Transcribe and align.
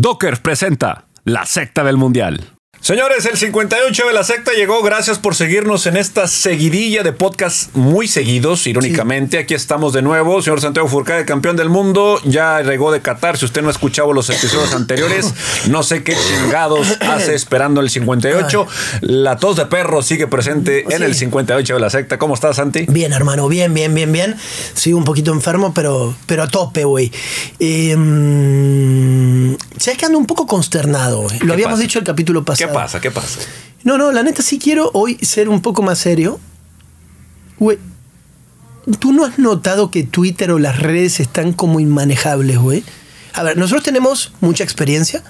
Docker 0.00 0.40
presenta 0.40 1.04
La 1.24 1.44
secta 1.44 1.82
del 1.84 1.98
mundial. 1.98 2.59
Señores, 2.90 3.24
el 3.24 3.36
58 3.36 4.08
de 4.08 4.12
la 4.12 4.24
secta 4.24 4.50
llegó. 4.50 4.82
Gracias 4.82 5.20
por 5.20 5.36
seguirnos 5.36 5.86
en 5.86 5.96
esta 5.96 6.26
seguidilla 6.26 7.04
de 7.04 7.12
podcasts 7.12 7.70
muy 7.74 8.08
seguidos, 8.08 8.66
irónicamente. 8.66 9.38
Aquí 9.38 9.54
estamos 9.54 9.92
de 9.92 10.02
nuevo. 10.02 10.42
Señor 10.42 10.60
Santiago 10.60 10.88
Furcade, 10.88 11.24
campeón 11.24 11.54
del 11.54 11.68
mundo. 11.68 12.20
Ya 12.24 12.60
regó 12.62 12.90
de 12.90 13.00
Qatar. 13.00 13.38
Si 13.38 13.44
usted 13.44 13.62
no 13.62 13.68
ha 13.68 13.70
escuchado 13.70 14.12
los 14.12 14.28
episodios 14.28 14.74
anteriores, 14.74 15.32
no 15.68 15.84
sé 15.84 16.02
qué 16.02 16.16
chingados 16.16 16.98
hace 17.00 17.36
esperando 17.36 17.80
el 17.80 17.90
58. 17.90 18.66
La 19.02 19.36
tos 19.36 19.54
de 19.54 19.66
perro 19.66 20.02
sigue 20.02 20.26
presente 20.26 20.84
en 20.92 21.04
el 21.04 21.14
58 21.14 21.74
de 21.74 21.80
la 21.80 21.90
secta. 21.90 22.18
¿Cómo 22.18 22.34
estás, 22.34 22.56
Santi? 22.56 22.86
Bien, 22.88 23.12
hermano, 23.12 23.46
bien, 23.46 23.72
bien, 23.72 23.94
bien, 23.94 24.10
bien. 24.10 24.34
Sigo 24.74 24.98
un 24.98 25.04
poquito 25.04 25.32
enfermo, 25.32 25.72
pero, 25.72 26.16
pero 26.26 26.42
a 26.42 26.48
tope, 26.48 26.82
güey. 26.82 27.12
Eh, 27.60 27.96
¿Sabes 29.76 29.96
que 29.96 30.06
ando 30.06 30.18
un 30.18 30.26
poco 30.26 30.48
consternado, 30.48 31.22
güey? 31.22 31.38
Lo 31.38 31.52
habíamos 31.52 31.74
pasa? 31.74 31.82
dicho 31.82 32.00
el 32.00 32.04
capítulo 32.04 32.44
pasado. 32.44 32.68
¿Qué 32.68 32.79
pasa? 32.82 33.00
¿Qué 33.00 33.10
pasa? 33.10 33.40
No, 33.84 33.96
no, 33.98 34.12
la 34.12 34.22
neta 34.22 34.42
sí 34.42 34.58
quiero 34.58 34.90
hoy 34.94 35.16
ser 35.22 35.48
un 35.48 35.60
poco 35.62 35.82
más 35.82 35.98
serio. 35.98 36.38
Güey, 37.58 37.78
¿tú 38.98 39.12
no 39.12 39.24
has 39.24 39.38
notado 39.38 39.90
que 39.90 40.02
Twitter 40.02 40.50
o 40.50 40.58
las 40.58 40.78
redes 40.80 41.20
están 41.20 41.52
como 41.52 41.80
inmanejables, 41.80 42.58
güey? 42.58 42.82
A 43.32 43.42
ver, 43.42 43.56
nosotros 43.56 43.82
tenemos 43.84 44.32
mucha 44.40 44.64
experiencia. 44.64 45.22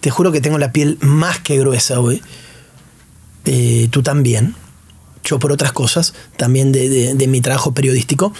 Te 0.00 0.10
juro 0.10 0.32
que 0.32 0.40
tengo 0.40 0.58
la 0.58 0.72
piel 0.72 0.98
más 1.00 1.38
que 1.38 1.58
gruesa, 1.58 1.98
güey. 1.98 2.20
Eh, 3.44 3.88
tú 3.90 4.02
también. 4.02 4.54
Yo 5.22 5.38
por 5.38 5.52
otras 5.52 5.72
cosas, 5.72 6.12
también 6.36 6.70
de, 6.72 6.88
de- 6.88 7.14
de 7.14 7.26
mi 7.28 7.40
trabajo 7.40 7.72
periodístico. 7.72 8.32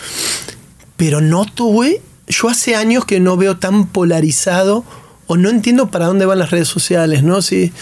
Pero 0.96 1.20
noto, 1.20 1.64
güey, 1.64 2.00
yo 2.28 2.48
hace 2.48 2.74
años 2.76 3.04
que 3.06 3.20
no 3.20 3.36
veo 3.36 3.56
tan 3.58 3.86
polarizado 3.86 4.84
o 5.26 5.36
no 5.38 5.48
entiendo 5.48 5.90
para 5.90 6.06
dónde 6.06 6.26
van 6.26 6.38
las 6.38 6.50
redes 6.50 6.68
sociales, 6.68 7.22
¿no? 7.22 7.40
Si, 7.42 7.72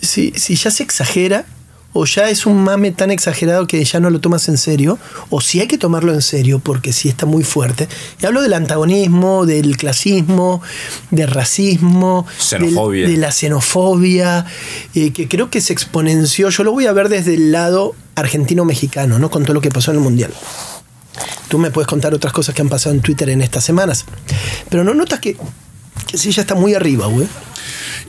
si, 0.00 0.32
si 0.36 0.54
ya 0.56 0.70
se 0.70 0.82
exagera 0.82 1.44
o 1.92 2.04
ya 2.06 2.30
es 2.30 2.46
un 2.46 2.62
mame 2.62 2.92
tan 2.92 3.10
exagerado 3.10 3.66
que 3.66 3.82
ya 3.84 3.98
no 3.98 4.10
lo 4.10 4.20
tomas 4.20 4.48
en 4.48 4.58
serio, 4.58 4.96
o 5.28 5.40
si 5.40 5.58
hay 5.58 5.66
que 5.66 5.76
tomarlo 5.76 6.14
en 6.14 6.22
serio 6.22 6.60
porque 6.60 6.92
sí 6.92 7.08
está 7.08 7.26
muy 7.26 7.42
fuerte. 7.42 7.88
Y 8.22 8.26
hablo 8.26 8.42
del 8.42 8.52
antagonismo, 8.52 9.44
del 9.44 9.76
clasismo, 9.76 10.62
del 11.10 11.28
racismo, 11.28 12.26
del- 12.66 12.74
de 13.10 13.16
la 13.16 13.32
xenofobia, 13.32 14.46
eh, 14.94 15.12
que 15.12 15.26
creo 15.26 15.50
que 15.50 15.60
se 15.60 15.72
exponenció. 15.72 16.48
Yo 16.50 16.62
lo 16.62 16.70
voy 16.70 16.86
a 16.86 16.92
ver 16.92 17.08
desde 17.08 17.34
el 17.34 17.50
lado 17.50 17.96
argentino-mexicano, 18.14 19.18
¿no? 19.18 19.28
Con 19.28 19.42
todo 19.42 19.54
lo 19.54 19.60
que 19.60 19.70
pasó 19.70 19.90
en 19.90 19.96
el 19.96 20.02
Mundial. 20.04 20.32
Tú 21.48 21.58
me 21.58 21.72
puedes 21.72 21.88
contar 21.88 22.14
otras 22.14 22.32
cosas 22.32 22.54
que 22.54 22.62
han 22.62 22.68
pasado 22.68 22.94
en 22.94 23.00
Twitter 23.02 23.28
en 23.30 23.42
estas 23.42 23.64
semanas. 23.64 24.04
Pero 24.68 24.84
no 24.84 24.94
notas 24.94 25.18
que, 25.18 25.36
que 26.06 26.16
sí 26.18 26.30
ya 26.30 26.42
está 26.42 26.54
muy 26.54 26.74
arriba, 26.74 27.06
güey. 27.08 27.26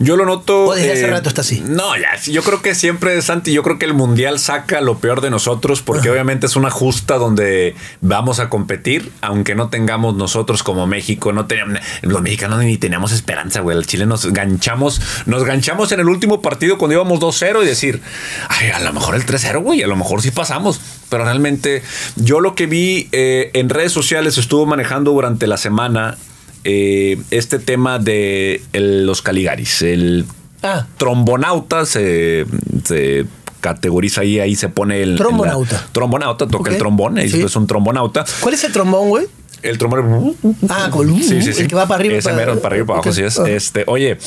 Yo 0.02 0.18
lo 0.18 0.26
noto. 0.26 0.66
O 0.66 0.76
desde 0.76 0.94
hace 0.94 1.08
rato 1.08 1.30
está 1.30 1.42
así. 1.42 1.64
No, 1.66 1.96
ya, 1.96 2.16
yo 2.26 2.42
creo 2.44 2.62
que 2.62 2.76
siempre, 2.76 3.22
Santi, 3.22 3.54
yo 3.54 3.64
creo 3.64 3.78
que 3.78 3.86
el 3.86 3.94
mundial 3.94 4.40
saca 4.40 4.82
lo 4.82 4.98
peor 4.98 5.22
de 5.22 5.30
nosotros 5.30 5.82
porque 5.82 6.10
obviamente 6.10 6.48
es 6.48 6.56
una 6.56 6.70
justa 6.70 7.16
donde 7.18 7.76
vamos 8.02 8.40
a 8.40 8.50
competir, 8.50 9.12
aunque 9.22 9.56
no 9.56 9.70
tengamos 9.70 10.16
nosotros 10.16 10.64
como 10.64 10.88
México, 10.88 11.34
no 11.34 11.46
teníamos, 11.46 11.80
los 12.02 12.22
mexicanos 12.22 12.60
ni 12.60 12.78
teníamos 12.78 13.12
esperanza, 13.12 13.62
güey. 13.62 13.78
El 13.78 13.86
Chile 13.86 14.06
nos 14.06 14.26
ganchamos, 14.26 15.02
nos 15.26 15.44
ganchamos 15.44 15.92
en 15.92 16.00
el 16.00 16.10
último 16.10 16.42
partido 16.42 16.78
cuando 16.78 16.96
íbamos 16.96 17.20
2-0 17.20 17.64
y 17.64 17.66
decir, 17.66 18.02
ay, 18.50 18.70
a 18.70 18.80
lo 18.80 18.94
mejor 18.94 19.16
el 19.16 19.26
3-0, 19.26 19.62
güey, 19.62 19.84
a 19.84 19.88
lo 19.88 19.96
mejor 19.96 20.22
sí 20.22 20.32
pasamos. 20.32 20.82
Pero 21.10 21.26
realmente, 21.26 21.84
yo 22.16 22.40
lo 22.40 22.56
que 22.56 22.68
vi 22.68 23.10
eh, 23.12 23.52
en 23.54 23.70
redes 23.70 23.92
sociales 23.92 24.38
estuvo 24.38 24.66
manejando 24.66 25.12
durante 25.12 25.46
la 25.46 25.58
semana 25.58 26.18
eh, 26.64 27.18
este 27.32 27.60
tema 27.60 28.00
de 28.00 28.62
el- 28.74 29.06
los 29.06 29.22
Caligaris, 29.22 29.82
el 29.82 30.26
Ah, 30.64 30.86
trombonauta 30.98 31.86
se, 31.88 32.46
se 32.86 33.26
categoriza 33.62 34.22
ahí, 34.22 34.40
ahí 34.40 34.56
se 34.56 34.70
pone 34.70 35.02
el... 35.02 35.16
Trombonauta. 35.18 35.76
la- 35.76 35.88
trombonauta, 35.92 36.48
toca 36.48 36.72
el 36.72 36.78
trombón, 36.78 37.18
Sí. 37.28 37.42
es 37.42 37.56
un 37.56 37.66
trombonauta. 37.68 38.26
¿cuál 38.42 38.54
es 38.54 38.64
el 38.64 38.72
trombón, 38.72 39.10
güey? 39.10 39.26
El 39.64 39.78
trombón... 39.78 40.36
Ah, 40.70 40.90
con 40.92 41.08
Sí, 41.22 41.42
sí, 41.42 41.54
sí. 41.54 41.62
el 41.62 41.68
que 41.68 41.76
va 41.76 41.88
para 41.88 42.00
arriba. 42.00 42.16
Ese 42.16 42.30
para- 42.30 42.36
mero, 42.38 42.60
para 42.62 42.74
arriba 42.76 42.88
para 42.88 42.98
abajo, 43.00 43.10
Ok. 43.10 43.16
sí 43.16 43.22
es. 43.24 43.40
Ah. 43.40 43.48
Este, 43.50 43.84
oye, 43.88 44.18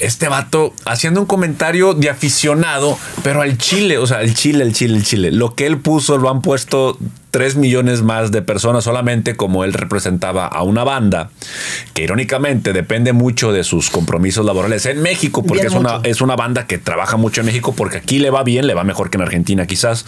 este 0.00 0.28
vato 0.28 0.72
haciendo 0.84 1.20
un 1.20 1.26
comentario 1.26 1.94
de 1.94 2.10
aficionado, 2.10 2.98
pero 3.22 3.42
al 3.42 3.58
Chile, 3.58 3.98
o 3.98 4.06
sea, 4.06 4.18
al 4.18 4.34
Chile, 4.34 4.64
el 4.64 4.72
Chile, 4.72 4.96
el 4.96 5.04
Chile. 5.04 5.30
Lo 5.32 5.54
que 5.54 5.66
él 5.66 5.78
puso 5.78 6.18
lo 6.18 6.30
han 6.30 6.42
puesto 6.42 6.98
3 7.32 7.56
millones 7.56 8.02
más 8.02 8.30
de 8.30 8.42
personas 8.42 8.84
solamente 8.84 9.36
como 9.36 9.64
él 9.64 9.72
representaba 9.72 10.46
a 10.46 10.62
una 10.62 10.84
banda 10.84 11.30
que 11.94 12.04
irónicamente 12.04 12.74
depende 12.74 13.14
mucho 13.14 13.52
de 13.52 13.64
sus 13.64 13.88
compromisos 13.88 14.44
laborales 14.44 14.84
en 14.84 15.00
México 15.00 15.42
porque 15.42 15.62
Bien 15.62 15.72
es 15.72 15.78
una, 15.78 16.00
es 16.04 16.20
una 16.20 16.36
banda 16.36 16.66
que 16.66 16.76
trabaja 16.76 17.16
mucho 17.16 17.40
en 17.40 17.46
México 17.46 17.74
porque 17.74 17.96
aquí 17.96 18.18
le 18.18 18.30
va 18.30 18.44
bien, 18.44 18.66
le 18.66 18.74
va 18.74 18.84
mejor 18.84 19.08
que 19.08 19.16
en 19.16 19.22
Argentina 19.22 19.66
quizás. 19.66 20.04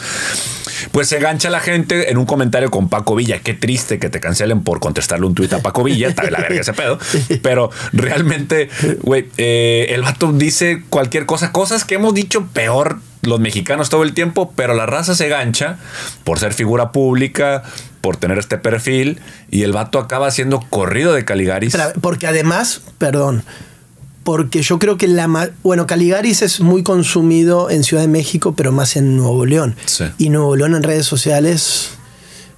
Pues 0.93 1.09
se 1.09 1.19
gancha 1.19 1.49
la 1.49 1.61
gente 1.61 2.11
en 2.11 2.19
un 2.19 2.27
comentario 2.27 2.71
con 2.71 2.91
Paco 2.91 3.15
Villa. 3.15 3.41
Qué 3.41 3.55
triste 3.55 3.99
que 3.99 4.11
te 4.11 4.21
cancelen 4.21 4.63
por 4.63 4.81
contestarle 4.81 5.25
un 5.25 5.35
tuit 5.35 5.53
a 5.55 5.61
Paco 5.61 5.83
Villa. 5.83 6.09
Está 6.09 6.25
de 6.25 6.31
la 6.31 6.41
verga 6.41 6.61
ese 6.61 6.75
pedo. 6.75 6.99
Pero 7.43 7.71
realmente, 7.93 8.69
güey, 9.01 9.29
eh, 9.39 9.87
el 9.91 10.03
vato 10.03 10.31
dice 10.33 10.83
cualquier 10.91 11.25
cosa, 11.25 11.53
cosas 11.53 11.85
que 11.85 11.95
hemos 11.95 12.13
dicho 12.13 12.47
peor 12.53 12.99
los 13.27 13.41
mexicanos 13.41 13.91
todo 13.91 14.03
el 14.03 14.15
tiempo, 14.15 14.53
pero 14.55 14.75
la 14.75 14.87
raza 14.87 15.15
se 15.15 15.29
gancha 15.29 15.77
por 16.25 16.39
ser 16.39 16.53
figura 16.53 16.93
pública, 16.93 17.63
por 18.01 18.17
tener 18.17 18.39
este 18.39 18.59
perfil, 18.59 19.21
y 19.51 19.63
el 19.63 19.73
vato 19.73 19.99
acaba 19.99 20.31
siendo 20.31 20.61
corrido 20.61 21.15
de 21.15 21.25
Caligaris. 21.25 21.77
Porque 22.01 22.27
además, 22.27 22.83
perdón, 22.99 23.45
porque 24.25 24.63
yo 24.63 24.79
creo 24.79 24.97
que 24.97 25.07
la 25.07 25.51
bueno, 25.63 25.87
Caligaris 25.87 26.43
es 26.43 26.61
muy 26.61 26.83
consumido 26.83 27.71
en 27.71 27.85
Ciudad 27.85 28.03
de 28.03 28.09
México, 28.09 28.55
pero 28.57 28.73
más 28.73 28.97
en 28.97 29.17
Nuevo 29.17 29.47
León. 29.47 29.77
Sí. 29.85 30.05
Y 30.19 30.31
Nuevo 30.31 30.57
León 30.57 30.75
en 30.75 30.83
redes 30.83 31.07
sociales, 31.07 31.91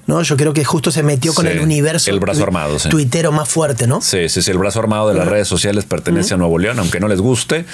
¿no? 0.07 0.23
Yo 0.23 0.37
creo 0.37 0.53
que 0.53 0.65
justo 0.65 0.91
se 0.91 1.03
metió 1.03 1.35
con 1.35 1.47
Sí, 1.47 1.53
el 1.53 1.61
universo 1.61 2.11
el 2.11 2.21
brazo 2.21 2.43
armado, 2.43 2.79
sí. 2.79 2.89
tuitero 2.89 3.33
más 3.33 3.49
fuerte, 3.49 3.87
¿no? 3.87 4.01
Sí, 4.01 4.29
sí, 4.29 4.43
sí, 4.43 4.51
el 4.51 4.59
brazo 4.59 4.81
armado 4.81 5.09
de 5.09 5.15
las 5.15 5.27
redes 5.29 5.49
sociales 5.49 5.85
pertenece 5.85 6.35
a 6.35 6.37
Nuevo 6.37 6.59
León, 6.59 6.79
aunque 6.79 7.01
no 7.01 7.09
les 7.09 7.21
guste. 7.21 7.65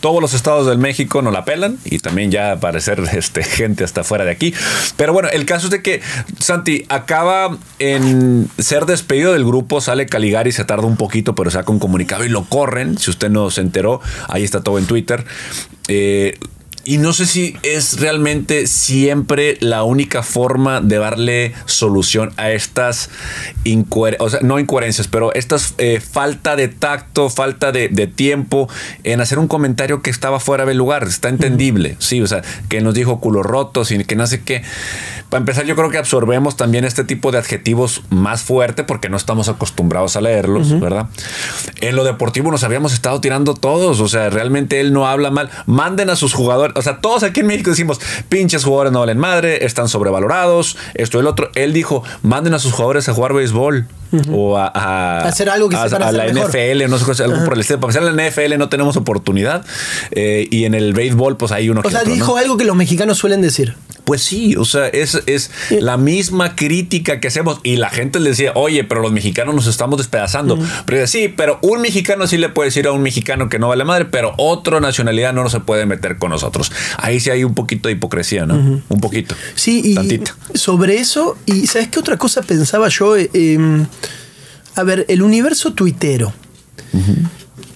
Todos 0.00 0.20
los 0.20 0.34
estados 0.34 0.66
del 0.66 0.78
México 0.78 1.22
no 1.22 1.30
la 1.30 1.44
pelan 1.44 1.78
y 1.84 1.98
también 1.98 2.30
ya 2.30 2.52
aparecer 2.52 3.00
este, 3.12 3.44
gente 3.44 3.84
hasta 3.84 4.04
fuera 4.04 4.24
de 4.24 4.30
aquí. 4.30 4.54
Pero 4.96 5.12
bueno, 5.12 5.28
el 5.28 5.44
caso 5.44 5.66
es 5.66 5.70
de 5.70 5.82
que 5.82 6.00
Santi 6.38 6.84
acaba 6.88 7.56
en 7.78 8.48
ser 8.58 8.86
despedido 8.86 9.32
del 9.32 9.44
grupo, 9.44 9.80
sale 9.80 10.06
Caligari, 10.06 10.52
se 10.52 10.64
tarda 10.64 10.86
un 10.86 10.96
poquito, 10.96 11.34
pero 11.34 11.50
saca 11.50 11.70
un 11.72 11.78
comunicado 11.78 12.24
y 12.24 12.28
lo 12.28 12.44
corren. 12.44 12.98
Si 12.98 13.10
usted 13.10 13.30
no 13.30 13.50
se 13.50 13.60
enteró, 13.60 14.00
ahí 14.28 14.44
está 14.44 14.62
todo 14.62 14.78
en 14.78 14.86
Twitter. 14.86 15.24
Eh, 15.88 16.38
y 16.84 16.98
no 16.98 17.12
sé 17.12 17.26
si 17.26 17.56
es 17.62 18.00
realmente 18.00 18.66
siempre 18.66 19.56
la 19.60 19.84
única 19.84 20.22
forma 20.22 20.80
de 20.80 20.98
darle 20.98 21.54
solución 21.66 22.32
a 22.36 22.50
estas 22.50 23.10
incoherencias, 23.64 24.26
o 24.26 24.30
sea, 24.30 24.40
no 24.42 24.58
incoherencias, 24.58 25.08
pero 25.08 25.32
estas 25.34 25.74
eh, 25.78 26.00
falta 26.00 26.56
de 26.56 26.68
tacto, 26.68 27.30
falta 27.30 27.72
de, 27.72 27.88
de 27.88 28.06
tiempo 28.06 28.68
en 29.04 29.20
hacer 29.20 29.38
un 29.38 29.48
comentario 29.48 30.02
que 30.02 30.10
estaba 30.10 30.40
fuera 30.40 30.66
del 30.66 30.78
lugar. 30.78 31.04
Está 31.04 31.28
entendible, 31.28 31.96
sí, 31.98 32.20
o 32.20 32.26
sea, 32.26 32.42
que 32.68 32.80
nos 32.80 32.94
dijo 32.94 33.20
culo 33.20 33.42
rotos 33.42 33.90
y 33.90 34.04
que 34.04 34.16
no 34.16 34.26
sé 34.26 34.42
qué. 34.42 34.62
Para 35.32 35.40
empezar, 35.40 35.64
yo 35.64 35.74
creo 35.76 35.88
que 35.88 35.96
absorbemos 35.96 36.58
también 36.58 36.84
este 36.84 37.04
tipo 37.04 37.32
de 37.32 37.38
adjetivos 37.38 38.02
más 38.10 38.42
fuerte 38.42 38.84
porque 38.84 39.08
no 39.08 39.16
estamos 39.16 39.48
acostumbrados 39.48 40.14
a 40.16 40.20
leerlos, 40.20 40.78
¿verdad? 40.78 41.06
En 41.80 41.96
lo 41.96 42.04
deportivo 42.04 42.50
nos 42.50 42.64
habíamos 42.64 42.92
estado 42.92 43.18
tirando 43.18 43.54
todos, 43.54 44.00
o 44.00 44.08
sea, 44.08 44.28
realmente 44.28 44.78
él 44.78 44.92
no 44.92 45.06
habla 45.06 45.30
mal. 45.30 45.48
Manden 45.64 46.10
a 46.10 46.16
sus 46.16 46.34
jugadores, 46.34 46.71
o 46.74 46.82
sea, 46.82 46.98
todos 47.00 47.22
aquí 47.22 47.40
en 47.40 47.46
México 47.46 47.70
decimos, 47.70 48.00
pinches 48.28 48.64
jugadores 48.64 48.92
no 48.92 49.00
valen 49.00 49.18
madre, 49.18 49.64
están 49.64 49.88
sobrevalorados, 49.88 50.76
esto 50.94 51.18
y 51.18 51.20
el 51.20 51.26
otro. 51.26 51.50
Él 51.54 51.72
dijo, 51.72 52.02
manden 52.22 52.54
a 52.54 52.58
sus 52.58 52.72
jugadores 52.72 53.08
a 53.08 53.14
jugar 53.14 53.32
béisbol 53.34 53.86
o 54.30 54.58
a, 54.58 54.66
a- 54.74 55.26
Hacer 55.26 55.48
algo 55.48 55.68
que 55.70 55.76
a, 55.76 55.84
sepan 55.88 56.02
a 56.02 56.06
hacer 56.08 56.18
la 56.18 56.32
mejor. 56.32 56.50
NFL, 56.50 56.90
no 56.90 56.98
sé, 57.14 57.22
algo 57.24 57.44
por 57.44 57.54
el 57.54 57.60
estilo. 57.60 57.80
Para 57.80 57.92
empezar, 57.92 58.08
en 58.10 58.16
la 58.16 58.28
NFL 58.28 58.58
no 58.58 58.68
tenemos 58.68 58.96
oportunidad 58.96 59.64
eh, 60.10 60.46
y 60.50 60.64
en 60.64 60.74
el 60.74 60.92
béisbol, 60.92 61.36
pues 61.38 61.50
hay 61.52 61.70
uno 61.70 61.80
O 61.80 61.82
que 61.82 61.90
sea, 61.90 62.00
otro, 62.00 62.10
¿no? 62.10 62.14
dijo 62.14 62.36
algo 62.36 62.56
que 62.56 62.64
los 62.64 62.76
mexicanos 62.76 63.18
suelen 63.18 63.40
decir. 63.40 63.74
Pues 64.04 64.22
sí, 64.22 64.56
o 64.56 64.64
sea, 64.64 64.88
es, 64.88 65.22
es 65.26 65.50
la 65.70 65.96
misma 65.96 66.56
crítica 66.56 67.20
que 67.20 67.28
hacemos. 67.28 67.60
Y 67.62 67.76
la 67.76 67.88
gente 67.88 68.18
le 68.20 68.30
decía, 68.30 68.50
oye, 68.56 68.82
pero 68.84 69.00
los 69.00 69.12
mexicanos 69.12 69.54
nos 69.54 69.66
estamos 69.68 69.96
despedazando. 69.98 70.58
Pero 70.86 71.00
dice, 71.00 71.06
sí, 71.06 71.28
pero 71.34 71.58
un 71.62 71.80
mexicano 71.80 72.26
sí 72.26 72.36
le 72.36 72.48
puede 72.48 72.68
decir 72.68 72.88
a 72.88 72.92
un 72.92 73.00
mexicano 73.02 73.48
que 73.48 73.60
no 73.60 73.68
vale 73.68 73.84
madre, 73.84 74.04
pero 74.06 74.34
otra 74.38 74.80
nacionalidad 74.80 75.32
no 75.32 75.48
se 75.48 75.60
puede 75.60 75.86
meter 75.86 76.18
con 76.18 76.30
nosotros. 76.30 76.61
Ahí 76.98 77.20
sí 77.20 77.30
hay 77.30 77.44
un 77.44 77.54
poquito 77.54 77.88
de 77.88 77.94
hipocresía, 77.94 78.46
¿no? 78.46 78.82
Un 78.88 79.00
poquito. 79.00 79.34
Sí, 79.54 79.80
y 79.84 79.94
Tantito. 79.94 80.32
sobre 80.54 80.98
eso, 80.98 81.36
y 81.46 81.66
¿sabes 81.66 81.88
qué 81.88 81.98
otra 81.98 82.16
cosa 82.16 82.42
pensaba 82.42 82.88
yo? 82.88 83.16
Eh, 83.16 83.30
em, 83.32 83.86
a 84.74 84.82
ver, 84.82 85.04
el 85.08 85.22
universo 85.22 85.72
tuitero. 85.72 86.32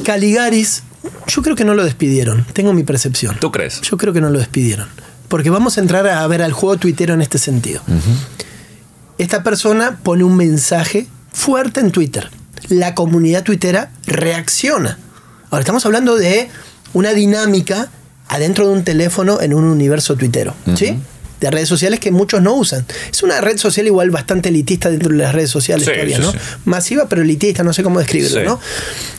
Caligaris, 0.04 0.82
yo 1.26 1.42
creo 1.42 1.56
que 1.56 1.64
no 1.64 1.74
lo 1.74 1.84
despidieron, 1.84 2.46
tengo 2.52 2.72
mi 2.72 2.84
percepción. 2.84 3.36
¿Tú 3.40 3.50
crees? 3.50 3.80
Yo 3.80 3.96
creo 3.96 4.12
que 4.12 4.20
no 4.20 4.30
lo 4.30 4.38
despidieron. 4.38 4.88
Porque 5.28 5.50
vamos 5.50 5.76
a 5.78 5.80
entrar 5.80 6.06
a 6.06 6.26
ver 6.26 6.42
al 6.42 6.52
juego 6.52 6.76
tuitero 6.76 7.14
en 7.14 7.22
este 7.22 7.38
sentido. 7.38 7.82
Esta 9.18 9.42
persona 9.42 9.98
pone 10.02 10.24
un 10.24 10.36
mensaje 10.36 11.06
fuerte 11.32 11.80
en 11.80 11.90
Twitter. 11.90 12.30
La 12.68 12.94
comunidad 12.94 13.42
tuitera 13.42 13.90
reacciona. 14.06 14.98
Ahora 15.50 15.60
estamos 15.60 15.84
hablando 15.86 16.16
de 16.16 16.48
una 16.92 17.12
dinámica 17.12 17.88
adentro 18.28 18.66
de 18.66 18.72
un 18.74 18.84
teléfono 18.84 19.40
en 19.40 19.54
un 19.54 19.64
universo 19.64 20.16
tuitero, 20.16 20.54
¿sí? 20.76 20.98
De 21.40 21.50
redes 21.50 21.68
sociales 21.68 22.00
que 22.00 22.10
muchos 22.10 22.40
no 22.40 22.54
usan. 22.54 22.86
Es 23.12 23.22
una 23.22 23.40
red 23.42 23.58
social 23.58 23.86
igual 23.86 24.10
bastante 24.10 24.48
elitista 24.48 24.90
dentro 24.90 25.10
de 25.10 25.18
las 25.18 25.34
redes 25.34 25.50
sociales 25.50 25.84
Sí, 25.86 25.92
todavía, 25.92 26.16
sí, 26.16 26.22
¿no? 26.22 26.32
sí. 26.32 26.38
Masiva, 26.64 27.08
pero 27.08 27.22
elitista, 27.22 27.62
no 27.62 27.72
sé 27.74 27.82
cómo 27.82 27.98
describirlo, 27.98 28.40
Sí. 28.40 28.46
¿no? 28.46 28.58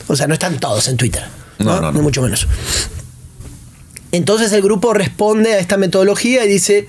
O 0.08 0.16
sea, 0.16 0.26
no 0.26 0.34
están 0.34 0.58
todos 0.58 0.88
en 0.88 0.96
Twitter. 0.96 1.22
No, 1.60 1.64
No, 1.66 1.74
no, 1.76 1.80
no. 1.80 1.92
Ni 1.92 2.00
mucho 2.00 2.20
menos. 2.22 2.48
Entonces 4.10 4.52
el 4.52 4.62
grupo 4.62 4.94
responde 4.94 5.54
a 5.54 5.58
esta 5.58 5.76
metodología 5.76 6.44
y 6.44 6.48
dice, 6.48 6.86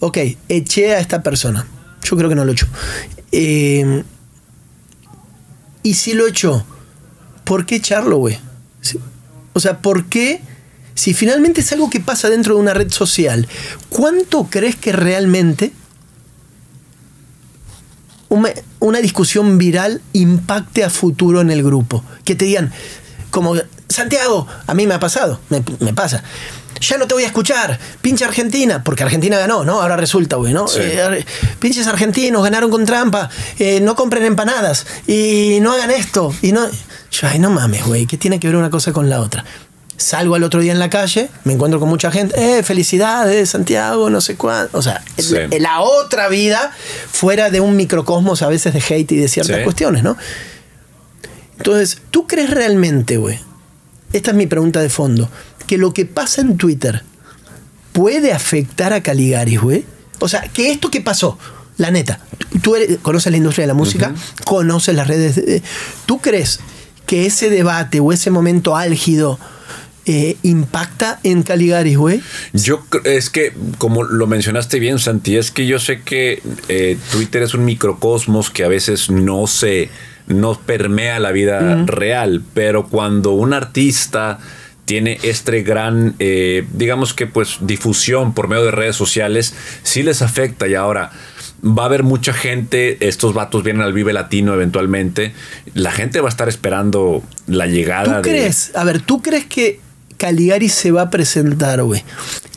ok, 0.00 0.18
eché 0.48 0.94
a 0.94 1.00
esta 1.00 1.22
persona. 1.22 1.66
Yo 2.02 2.16
creo 2.16 2.28
que 2.28 2.34
no 2.36 2.44
lo 2.44 2.52
echó. 2.52 2.66
Eh, 3.32 4.02
y 5.82 5.94
si 5.94 6.14
lo 6.14 6.26
echó, 6.26 6.64
¿por 7.44 7.66
qué 7.66 7.76
echarlo, 7.76 8.16
güey? 8.18 8.38
Sí. 8.80 8.98
O 9.52 9.60
sea, 9.60 9.78
¿por 9.78 10.06
qué? 10.06 10.40
Si 10.94 11.14
finalmente 11.14 11.60
es 11.60 11.72
algo 11.72 11.90
que 11.90 12.00
pasa 12.00 12.30
dentro 12.30 12.54
de 12.54 12.60
una 12.60 12.74
red 12.74 12.90
social, 12.90 13.48
¿cuánto 13.88 14.44
crees 14.44 14.76
que 14.76 14.92
realmente 14.92 15.72
una, 18.28 18.50
una 18.80 18.98
discusión 19.00 19.58
viral 19.58 20.00
impacte 20.12 20.84
a 20.84 20.90
futuro 20.90 21.40
en 21.40 21.50
el 21.50 21.62
grupo? 21.62 22.04
Que 22.24 22.34
te 22.34 22.44
digan, 22.44 22.72
como, 23.30 23.56
Santiago, 23.88 24.46
a 24.66 24.74
mí 24.74 24.86
me 24.86 24.94
ha 24.94 25.00
pasado, 25.00 25.40
me, 25.48 25.62
me 25.80 25.92
pasa. 25.92 26.22
Ya 26.80 26.98
no 26.98 27.06
te 27.06 27.14
voy 27.14 27.24
a 27.24 27.26
escuchar, 27.26 27.78
pinche 28.00 28.24
Argentina, 28.24 28.82
porque 28.84 29.02
Argentina 29.02 29.38
ganó, 29.38 29.64
¿no? 29.64 29.80
Ahora 29.80 29.96
resulta, 29.96 30.36
güey, 30.36 30.52
¿no? 30.52 30.68
Sí. 30.68 30.80
Eh, 30.82 31.24
pinches 31.58 31.86
argentinos 31.86 32.42
ganaron 32.42 32.70
con 32.70 32.84
trampa, 32.84 33.30
eh, 33.58 33.80
no 33.80 33.94
compren 33.94 34.24
empanadas 34.24 34.86
y 35.06 35.58
no 35.62 35.72
hagan 35.72 35.90
esto. 35.90 36.34
Y 36.42 36.52
no. 36.52 36.68
Yo, 37.10 37.28
ay, 37.28 37.38
no 37.38 37.50
mames, 37.50 37.84
güey, 37.86 38.06
¿qué 38.06 38.18
tiene 38.18 38.40
que 38.40 38.48
ver 38.48 38.56
una 38.56 38.70
cosa 38.70 38.92
con 38.92 39.08
la 39.08 39.20
otra? 39.20 39.44
Salgo 39.96 40.34
al 40.34 40.42
otro 40.42 40.60
día 40.60 40.72
en 40.72 40.78
la 40.80 40.90
calle, 40.90 41.28
me 41.44 41.52
encuentro 41.52 41.78
con 41.78 41.88
mucha 41.88 42.10
gente, 42.10 42.34
eh, 42.58 42.62
felicidades, 42.64 43.50
Santiago, 43.50 44.10
no 44.10 44.20
sé 44.20 44.34
cuánto. 44.36 44.76
O 44.76 44.82
sea, 44.82 45.02
Sí. 45.18 45.36
la 45.60 45.80
otra 45.80 46.28
vida, 46.28 46.72
fuera 47.10 47.48
de 47.50 47.60
un 47.60 47.76
microcosmos 47.76 48.42
a 48.42 48.48
veces 48.48 48.74
de 48.74 48.80
hate 48.80 49.12
y 49.12 49.16
de 49.16 49.28
ciertas 49.28 49.58
Sí. 49.58 49.62
cuestiones, 49.62 50.02
¿no? 50.02 50.16
Entonces, 51.58 51.98
¿tú 52.10 52.26
crees 52.26 52.50
realmente, 52.50 53.16
güey? 53.16 53.38
Esta 54.12 54.30
es 54.32 54.36
mi 54.36 54.46
pregunta 54.46 54.80
de 54.80 54.88
fondo. 54.90 55.30
Que 55.66 55.78
lo 55.78 55.94
que 55.94 56.04
pasa 56.06 56.40
en 56.40 56.56
Twitter 56.56 57.02
puede 57.92 58.32
afectar 58.32 58.92
a 58.92 59.02
Caligaris, 59.02 59.60
güey. 59.60 59.84
O 60.18 60.28
sea, 60.28 60.42
que 60.52 60.70
esto 60.72 60.90
que 60.90 61.00
pasó, 61.00 61.38
la 61.78 61.90
neta, 61.90 62.20
tú- 62.62 62.74
eres- 62.76 62.98
conoces 63.00 63.30
la 63.30 63.36
industria 63.36 63.62
de 63.62 63.68
la 63.68 63.74
música, 63.74 64.12
conoces 64.44 64.94
las 64.94 65.06
redes. 65.06 65.36
de- 65.36 65.62
¿Tú 66.06 66.20
crees 66.20 66.60
que 67.06 67.26
ese 67.26 67.50
debate 67.50 68.00
o 68.00 68.12
ese 68.12 68.30
momento 68.30 68.76
álgido 68.76 69.38
eh, 70.06 70.36
impacta 70.42 71.18
en 71.22 71.42
Caligaris, 71.42 71.96
güey? 71.96 72.22
Yo 72.52 72.84
es 73.04 73.30
que, 73.30 73.52
como 73.78 74.02
lo 74.02 74.26
mencionaste 74.26 74.78
bien, 74.78 74.98
Santi, 74.98 75.36
es 75.36 75.50
que 75.50 75.66
yo 75.66 75.78
sé 75.78 76.02
que 76.02 76.42
eh, 76.68 76.98
Twitter 77.10 77.42
es 77.42 77.54
un 77.54 77.64
microcosmos 77.64 78.50
que 78.50 78.64
a 78.64 78.68
veces 78.68 79.10
no 79.10 79.46
se 79.46 79.88
no 80.26 80.58
permea 80.58 81.20
la 81.20 81.32
vida 81.32 81.84
real, 81.86 82.42
pero 82.54 82.86
cuando 82.86 83.32
un 83.32 83.52
artista 83.52 84.38
tiene 84.84 85.18
este 85.22 85.62
gran, 85.62 86.14
eh, 86.18 86.66
digamos 86.72 87.14
que 87.14 87.26
pues 87.26 87.58
difusión 87.60 88.34
por 88.34 88.48
medio 88.48 88.64
de 88.64 88.70
redes 88.70 88.96
sociales, 88.96 89.54
sí 89.82 90.02
les 90.02 90.22
afecta 90.22 90.66
y 90.68 90.74
ahora 90.74 91.10
va 91.64 91.84
a 91.84 91.86
haber 91.86 92.02
mucha 92.02 92.34
gente, 92.34 93.06
estos 93.06 93.32
vatos 93.32 93.62
vienen 93.62 93.82
al 93.82 93.92
Vive 93.92 94.12
Latino 94.12 94.52
eventualmente, 94.54 95.32
la 95.72 95.92
gente 95.92 96.20
va 96.20 96.28
a 96.28 96.30
estar 96.30 96.48
esperando 96.48 97.22
la 97.46 97.66
llegada 97.66 98.20
¿Tú 98.20 98.28
de... 98.28 98.34
crees? 98.34 98.72
A 98.74 98.84
ver, 98.84 99.00
¿tú 99.00 99.22
crees 99.22 99.46
que 99.46 99.80
Caligaris 100.16 100.72
se 100.72 100.90
va 100.92 101.02
a 101.02 101.10
presentar, 101.10 101.82
güey? 101.82 102.02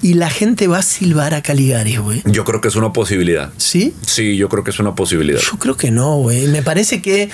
Y 0.02 0.14
la 0.14 0.30
gente 0.30 0.68
va 0.68 0.78
a 0.80 0.82
silbar 0.84 1.34
a 1.34 1.42
Caligaris, 1.42 2.00
güey. 2.00 2.22
Yo 2.26 2.46
creo 2.46 2.62
que 2.62 2.68
es 2.68 2.76
una 2.76 2.94
posibilidad. 2.94 3.52
¿Sí? 3.58 3.94
Sí, 4.06 4.38
yo 4.38 4.48
creo 4.50 4.64
que 4.64 4.72
es 4.72 4.80
una 4.80 4.96
posibilidad. 4.96 5.40
Yo 5.40 5.58
creo 5.58 5.76
que 5.76 5.92
no, 5.92 6.18
güey. 6.18 6.48
Me 6.48 6.62
parece 6.62 7.02
que 7.02 7.30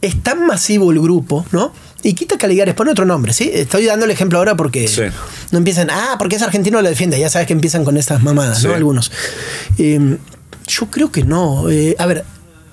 es 0.00 0.22
tan 0.22 0.46
masivo 0.46 0.90
el 0.92 1.00
grupo, 1.00 1.44
¿no? 1.52 1.72
Y 2.02 2.12
quita 2.14 2.36
Caligares, 2.36 2.74
pone 2.74 2.90
otro 2.90 3.06
nombre, 3.06 3.32
¿sí? 3.32 3.50
Estoy 3.52 3.86
dando 3.86 4.04
el 4.04 4.10
ejemplo 4.10 4.38
ahora 4.38 4.54
porque 4.56 4.86
Sí. 4.88 5.02
no 5.50 5.58
empiezan, 5.58 5.88
ah, 5.90 6.16
porque 6.18 6.36
es 6.36 6.42
argentino 6.42 6.80
lo 6.82 6.88
defiende. 6.88 7.18
Ya 7.18 7.30
sabes 7.30 7.46
que 7.46 7.54
empiezan 7.54 7.82
con 7.84 7.96
estas 7.96 8.22
mamadas, 8.22 8.60
Sí. 8.60 8.66
¿no? 8.68 8.74
Algunos. 8.74 9.10
Eh, 9.78 10.18
yo 10.66 10.86
creo 10.90 11.10
que 11.10 11.24
no. 11.24 11.70
Eh, 11.70 11.96
a 11.98 12.06
ver, 12.06 12.24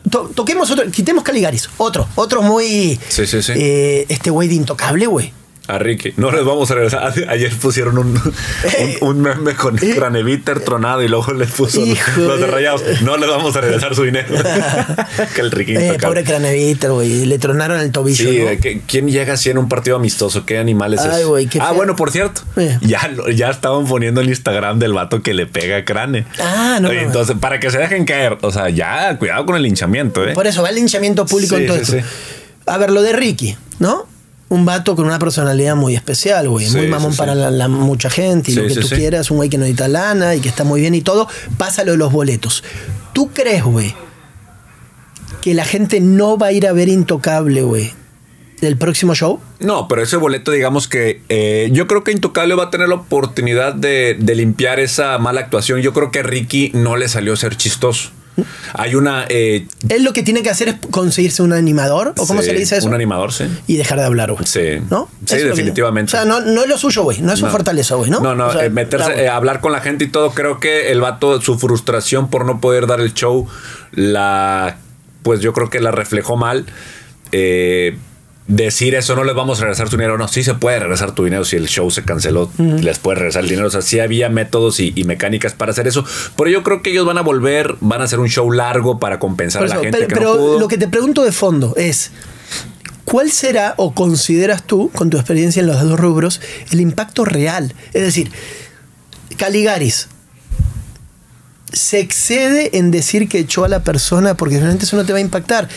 to- 0.10 0.30
toquemos 0.36 0.70
otro, 0.72 0.90
quitemos 0.92 1.24
Caligaris. 1.24 1.70
Otro, 1.78 2.08
otro 2.16 2.42
muy. 2.42 3.00
Sí, 3.08 3.26
sí, 3.26 3.42
sí. 3.42 3.54
eh, 3.56 4.06
este 4.10 4.30
güey 4.30 4.50
de 4.50 4.56
intocable, 4.56 5.08
güey. 5.08 5.32
A 5.68 5.78
Ricky. 5.78 6.14
No 6.18 6.32
les 6.32 6.44
vamos 6.44 6.70
a 6.72 6.76
regresar. 6.76 7.14
Ayer 7.30 7.54
pusieron 7.56 7.98
un, 7.98 8.08
un, 8.18 9.08
un 9.10 9.22
meme 9.22 9.54
con 9.54 9.78
Craneviter 9.78 10.60
tronado 10.62 11.04
y 11.04 11.08
luego 11.08 11.34
les 11.34 11.52
puso 11.52 11.82
los 12.18 12.40
de 12.40 12.48
rayados. 12.48 12.82
No 13.04 13.16
les 13.16 13.30
vamos 13.30 13.56
a 13.56 13.62
regresar 13.62 13.94
su 13.96 14.04
dinero. 14.04 14.28
que 15.36 15.42
el 15.42 15.52
Ricky 15.52 15.76
Eh, 15.78 15.98
pobre 16.02 16.24
Craneviter, 16.24 16.92
güey. 16.92 17.26
Le 17.26 17.38
tronaron 17.38 17.80
el 17.80 17.92
tobillo. 17.92 18.30
Sí, 18.62 18.82
¿quién 18.88 19.08
llega 19.10 19.34
así 19.34 19.50
en 19.52 19.60
un 19.60 19.70
partido 19.70 19.96
amistoso? 19.98 20.46
¿Qué 20.46 20.58
animales 20.58 21.00
Ay, 21.02 21.22
es? 21.22 21.28
güey, 21.28 21.48
qué 21.48 21.60
ah, 21.62 21.68
feo. 21.68 21.76
bueno, 21.76 21.96
por 21.96 22.12
cierto, 22.12 22.42
Eh. 22.58 22.78
ya, 22.82 23.10
ya 23.34 23.50
estaban 23.52 23.86
poniendo 23.86 24.20
el 24.22 24.30
Instagram 24.30 24.80
del 24.80 24.94
vato 24.94 25.22
que 25.22 25.34
le 25.36 25.46
pega 25.46 25.78
a 25.78 25.86
Crane. 25.86 26.26
Ah, 26.40 26.80
no, 26.82 26.90
Oye. 26.90 27.04
Entonces, 27.04 27.36
para 27.40 27.60
que 27.60 27.70
se 27.70 27.78
dejen 27.78 28.06
caer, 28.06 28.38
o 28.42 28.52
sea, 28.52 28.70
ya, 28.70 29.16
cuidado 29.18 29.46
con 29.46 29.56
el 29.56 29.62
linchamiento, 29.64 30.28
¿eh? 30.28 30.34
Por 30.34 30.48
eso 30.48 30.64
va 30.64 30.70
el 30.70 30.76
linchamiento 30.76 31.26
público 31.26 31.56
Sí, 31.56 31.62
en 31.62 31.68
todo 31.68 31.78
sí, 31.78 31.84
esto. 31.84 31.94
sí. 31.98 32.04
A 32.66 32.78
ver, 32.78 32.90
lo 32.92 33.02
de 33.04 33.14
Ricky, 33.14 33.56
¿no? 33.80 34.08
Un 34.52 34.66
vato 34.66 34.98
con 34.98 35.06
una 35.06 35.18
personalidad 35.18 35.78
muy 35.78 35.96
especial, 35.96 36.50
güey. 36.50 36.66
Sí, 36.66 36.76
muy 36.76 36.88
mamón 36.88 37.12
sí, 37.12 37.16
sí. 37.16 37.20
para 37.20 37.36
la, 37.36 37.52
la 37.52 37.70
mucha 37.70 38.10
gente 38.10 38.52
y 38.52 38.56
lo 38.56 38.68
que 38.68 38.76
tú 38.76 38.90
quieras. 38.90 39.32
Un 39.32 39.38
güey 39.38 39.50
que 39.50 39.58
no 39.58 39.64
necesita 39.64 39.88
lana 39.88 40.36
y 40.36 40.42
que 40.42 40.50
está 40.50 40.66
muy 40.66 40.82
bien 40.82 40.94
y 40.94 41.00
todo. 41.00 41.30
Pasa 41.58 41.86
lo 41.86 41.94
de 41.94 41.98
los 41.98 42.12
boletos. 42.12 42.62
¿Tú 43.14 43.30
crees, 43.32 43.64
güey, 43.64 43.96
que 45.42 45.54
la 45.54 45.64
gente 45.64 46.02
no 46.02 46.38
va 46.38 46.48
a 46.48 46.52
ir 46.52 46.68
a 46.68 46.74
ver 46.74 46.90
Intocable, 46.90 47.62
güey, 47.62 47.94
del 48.60 48.76
próximo 48.76 49.16
show? 49.16 49.40
No, 49.62 49.88
pero 49.88 50.04
ese 50.04 50.18
boleto, 50.18 50.52
digamos 50.52 50.90
que 50.90 51.22
eh, 51.30 51.70
yo 51.72 51.88
creo 51.88 52.04
que 52.04 52.12
Intocable 52.12 52.54
va 52.56 52.66
a 52.66 52.70
tener 52.72 52.90
la 52.90 52.96
oportunidad 52.96 53.74
de, 53.74 54.18
de 54.20 54.36
limpiar 54.36 54.82
esa 54.82 55.18
mala 55.18 55.40
actuación. 55.40 55.80
Yo 55.80 55.94
creo 55.94 56.12
que 56.12 56.20
a 56.20 56.24
Ricky 56.24 56.72
no 56.74 56.98
le 56.98 57.08
salió 57.08 57.38
ser 57.38 57.56
chistoso. 57.56 58.12
Hay 58.74 58.96
una. 58.96 59.26
eh, 59.30 59.68
Él 59.90 60.04
lo 60.04 60.14
que 60.14 60.24
tiene 60.24 60.42
que 60.42 60.50
hacer 60.50 60.70
es 60.70 60.76
conseguirse 60.90 61.44
un 61.44 61.52
animador, 61.54 62.14
o 62.18 62.26
cómo 62.28 62.42
sí, 62.42 62.48
se 62.48 62.54
le 62.54 62.60
dice 62.60 62.78
eso. 62.78 62.88
Un 62.88 62.94
animador, 62.94 63.34
sí. 63.34 63.46
y 63.68 63.76
dejar 63.78 64.00
de 64.00 64.06
hablar, 64.06 64.32
güey. 64.32 64.46
Sí. 64.46 64.82
¿No? 64.90 65.10
Sí, 65.26 65.36
Eso 65.36 65.44
que- 65.44 65.50
definitivamente. 65.50 66.10
o 66.10 66.12
sea, 66.22 66.26
no, 66.26 66.40
no 66.40 66.62
es 66.64 66.70
lo 66.70 66.78
suyo, 66.78 67.04
güey. 67.04 67.22
No 67.22 67.34
es 67.34 67.40
su 67.40 67.46
No. 67.46 67.52
fortaleza, 67.52 67.96
güey, 67.96 68.10
¿no? 68.10 68.20
No, 68.22 68.34
no, 68.36 68.48
O 68.48 68.54
sea, 68.54 68.66
eh, 68.66 68.70
meterse, 68.70 69.24
eh, 69.24 69.28
hablar 69.30 69.60
con 69.60 69.72
la 69.74 69.82
gente 69.82 70.06
y 70.06 70.08
todo. 70.08 70.32
Creo 70.32 70.60
que 70.60 70.92
el 70.92 71.02
vato, 71.02 71.42
su 71.42 71.60
frustración 71.60 72.30
por 72.30 72.46
no 72.46 72.62
poder 72.62 72.88
dar 72.88 73.02
el 73.02 73.14
show, 73.14 73.48
la. 73.92 74.78
Pues 75.24 75.42
yo 75.42 75.54
creo 75.54 75.70
que 75.70 75.80
la 75.82 75.92
reflejó 75.92 76.38
mal. 76.38 76.66
Eh, 77.32 77.98
decir 78.48 78.96
eso, 78.96 79.16
no 79.16 79.24
les 79.24 79.36
vamos 79.36 79.60
a 79.60 79.64
regresar 79.64 79.90
tu 79.90 79.98
dinero. 79.98 80.18
No, 80.18 80.28
sí 80.28 80.44
se 80.44 80.54
puede 80.54 80.80
regresar 80.80 81.14
tu 81.14 81.24
dinero 81.24 81.46
si 81.46 81.56
el 81.56 81.68
show 81.68 81.90
se 81.92 82.04
canceló, 82.04 82.52
les 82.58 83.00
puede 83.00 83.20
regresar 83.20 83.44
el 83.44 83.50
dinero. 83.50 83.68
O 83.68 83.72
sea, 83.72 83.82
sí 83.82 84.00
había 84.00 84.30
métodos 84.30 84.80
y, 84.80 84.94
y 84.96 85.04
mecánicas 85.04 85.54
para 85.54 85.72
hacer 85.72 85.88
eso. 85.88 86.06
Pero 86.36 86.50
yo 86.50 86.64
creo 86.64 86.82
que 86.82 86.92
ellos 86.92 87.06
van 87.06 87.18
a 87.18 87.22
volver, 87.22 87.76
van 87.80 88.02
a 88.02 88.06
hacer 88.06 88.20
un 88.20 88.30
show 88.30 88.52
largo 88.52 89.00
para 89.00 89.20
compensar 89.20 89.64
a 89.64 89.68
la 89.68 89.76
gente 89.76 89.92
pero 89.92 90.08
que 90.08 90.16
pero 90.16 90.34
no 90.34 90.38
pudo. 90.38 90.60
lo 90.60 90.68
que 90.68 90.78
te 90.78 90.88
pregunto 90.88 91.24
de 91.24 91.32
fondo 91.32 91.74
es, 91.78 92.12
¿cuál 93.06 93.32
será 93.32 93.74
o 93.78 93.94
consideras 93.94 94.64
tú, 94.64 94.90
con 94.94 95.10
tu 95.10 95.18
experiencia 95.18 95.60
en 95.60 95.68
los 95.68 95.82
dos 95.82 96.00
rubros, 96.00 96.42
el 96.72 96.82
impacto 96.82 97.26
real? 97.26 97.74
Es 97.94 98.02
decir, 98.02 98.32
Caligaris 99.38 100.08
se 101.74 102.00
excede 102.00 102.78
en 102.78 102.92
decir 102.92 103.30
que 103.30 103.40
echó 103.40 103.64
a 103.64 103.70
la 103.70 103.84
persona 103.84 104.36
porque 104.36 104.58
realmente 104.58 104.86
eso 104.86 104.98
no 104.98 105.06
te 105.06 105.14
va 105.14 105.20
a 105.20 105.22
impactar. 105.22 105.70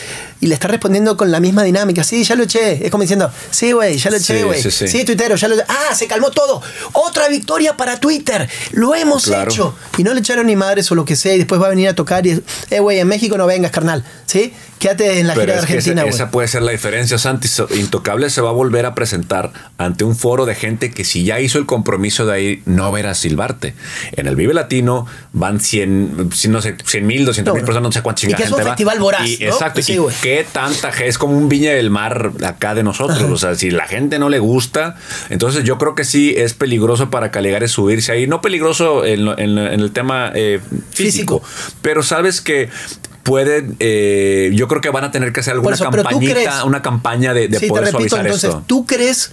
Y 0.45 0.47
le 0.47 0.53
está 0.53 0.67
respondiendo 0.67 1.17
con 1.17 1.31
la 1.31 1.39
misma 1.39 1.63
dinámica. 1.63 2.03
Sí, 2.03 2.23
ya 2.23 2.35
lo 2.35 2.43
eché. 2.43 2.85
Es 2.85 2.91
como 2.91 3.01
diciendo, 3.01 3.31
sí, 3.49 3.71
güey, 3.71 3.97
ya 3.97 4.11
lo 4.11 4.17
eché, 4.17 4.43
güey. 4.43 4.61
sí, 4.61 4.69
Sí, 4.69 4.87
sí. 4.87 5.03
tuitero, 5.03 5.35
ya 5.35 5.47
lo 5.47 5.55
Ah, 5.67 5.95
se 5.95 6.05
calmó 6.05 6.29
todo. 6.29 6.61
Otra 6.93 7.27
victoria 7.29 7.75
para 7.75 7.99
Twitter. 7.99 8.47
Lo 8.73 8.93
hemos 8.93 9.23
Claro. 9.25 9.49
hecho. 9.51 9.75
Y 9.97 10.03
no 10.03 10.13
le 10.13 10.19
echaron 10.19 10.45
ni 10.45 10.55
madres 10.55 10.91
o 10.91 10.95
lo 10.95 11.03
que 11.03 11.15
sea. 11.15 11.33
Y 11.33 11.39
después 11.39 11.59
va 11.59 11.65
a 11.65 11.69
venir 11.69 11.87
a 11.89 11.95
tocar 11.95 12.27
y, 12.27 12.43
eh, 12.69 12.79
güey, 12.79 12.99
en 12.99 13.07
México 13.07 13.37
no 13.39 13.47
vengas, 13.47 13.71
carnal. 13.71 14.03
¿Sí? 14.27 14.53
Quédate 14.77 15.19
en 15.19 15.27
la 15.27 15.33
Pero 15.33 15.45
gira 15.53 15.61
de 15.61 15.67
que 15.67 15.73
Argentina, 15.73 16.01
güey. 16.03 16.13
esa, 16.13 16.29
puede 16.29 16.47
ser 16.47 16.61
la 16.61 16.71
diferencia, 16.73 17.17
Santi. 17.17 17.47
Intocable 17.79 18.29
se 18.29 18.41
va 18.41 18.49
a 18.49 18.53
volver 18.53 18.85
a 18.85 18.93
presentar 18.93 19.51
ante 19.79 20.03
un 20.03 20.15
foro 20.15 20.45
de 20.45 20.53
gente 20.53 20.91
que 20.91 21.05
si 21.05 21.23
ya 21.23 21.39
hizo 21.39 21.57
el 21.57 21.65
compromiso 21.65 22.25
de 22.27 22.41
ir, 22.41 22.61
no 22.65 22.91
ver 22.91 23.07
a 23.07 23.15
silbarte. 23.15 23.73
En 24.11 24.27
el 24.27 24.35
Vive 24.35 24.53
Latino 24.53 25.07
van 25.31 25.59
100, 25.61 26.29
si 26.35 26.49
no 26.49 26.61
sé, 26.61 26.75
100 26.85 27.07
mil, 27.07 27.25
200 27.25 27.53
mil 27.53 27.61
No, 27.63 27.65
personas, 27.65 27.87
no 27.89 27.91
sé 27.93 28.01
cuánta 28.01 28.27
y 28.29 28.33
que 28.33 28.43
es 28.43 28.51
un 28.51 28.59
va. 28.59 28.63
festival 28.65 28.99
voraz, 28.99 29.27
Y- 29.27 29.37
¿no? 29.45 29.45
Exacto. 29.53 29.81
Sí, 29.81 29.93
y 29.93 29.97
güey. 29.97 30.13
Qué 30.37 30.43
tanta 30.43 30.91
gente, 30.91 31.07
es 31.09 31.17
como 31.17 31.37
un 31.37 31.49
viña 31.49 31.71
del 31.71 31.89
mar 31.89 32.31
acá 32.43 32.75
de 32.75 32.83
nosotros. 32.83 33.23
O 33.29 33.37
sea, 33.37 33.55
si 33.55 33.69
la 33.71 33.87
gente 33.87 34.19
no 34.19 34.29
le 34.29 34.39
gusta, 34.39 34.95
entonces 35.29 35.63
yo 35.63 35.77
creo 35.77 35.95
que 35.95 36.03
sí 36.03 36.33
es 36.37 36.53
peligroso 36.53 37.09
para 37.09 37.31
Caligares 37.31 37.71
subirse 37.71 38.11
ahí. 38.11 38.27
No 38.27 38.41
peligroso 38.41 39.05
en, 39.05 39.25
lo- 39.25 39.37
en- 39.37 39.57
en 39.57 39.79
el 39.79 39.91
tema 39.91 40.31
eh, 40.35 40.59
físico, 40.91 41.39
Físico. 41.39 41.77
pero 41.81 42.03
sabes 42.03 42.41
que 42.41 42.69
pueden, 43.23 43.75
eh, 43.79 44.51
yo 44.53 44.67
creo 44.67 44.81
que 44.81 44.89
van 44.89 45.03
a 45.03 45.11
tener 45.11 45.33
que 45.33 45.39
hacer 45.39 45.53
alguna 45.53 45.75
eso, 45.75 45.89
campañita, 45.89 46.33
crees- 46.33 46.63
una 46.63 46.81
campaña 46.81 47.33
de, 47.33 47.47
de 47.47 47.57
sí, 47.59 47.65
te 47.65 47.69
poder 47.69 47.85
repito, 47.85 47.97
suavizar 48.09 48.25
entonces, 48.25 48.49
esto. 48.51 48.63
¿tú 48.67 48.85
crees 48.85 49.31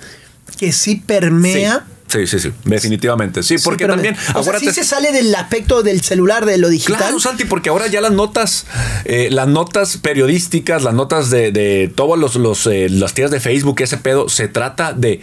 que 0.59 0.73
sí 0.73 0.97
permea. 1.07 1.85
Sí, 1.87 1.92
sí, 2.27 2.39
sí, 2.39 2.51
definitivamente. 2.65 3.43
Sí, 3.43 3.57
porque 3.63 3.87
también. 3.87 4.17
O 4.35 4.43
sea, 4.43 4.59
sí 4.59 4.71
se 4.73 4.85
sale 4.85 5.13
del 5.13 5.35
aspecto 5.35 5.83
del 5.83 6.01
celular, 6.03 6.45
de 6.47 6.59
lo 6.59 6.69
digital. 6.69 6.97
Claro, 6.99 7.19
Santi, 7.21 7.45
porque 7.45 7.71
ahora 7.71 7.87
ya 7.87 8.01
las 8.01 8.13
notas, 8.13 8.67
eh, 9.05 9.29
las 9.31 9.49
notas 9.49 9.97
periodísticas, 9.97 10.83
las 10.83 10.95
notas 10.95 11.31
de, 11.31 11.53
de 11.53 11.93
todos 11.95 12.19
los, 12.19 12.37
los 12.37 12.67
eh, 12.67 12.89
las 12.91 13.15
tías 13.15 13.31
de 13.31 13.41
Facebook, 13.41 13.81
ese 13.81 13.97
pedo, 13.99 14.29
se 14.29 14.49
trata 14.49 14.93
de 14.93 15.21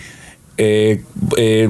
eh, 0.57 1.01
eh, 1.37 1.69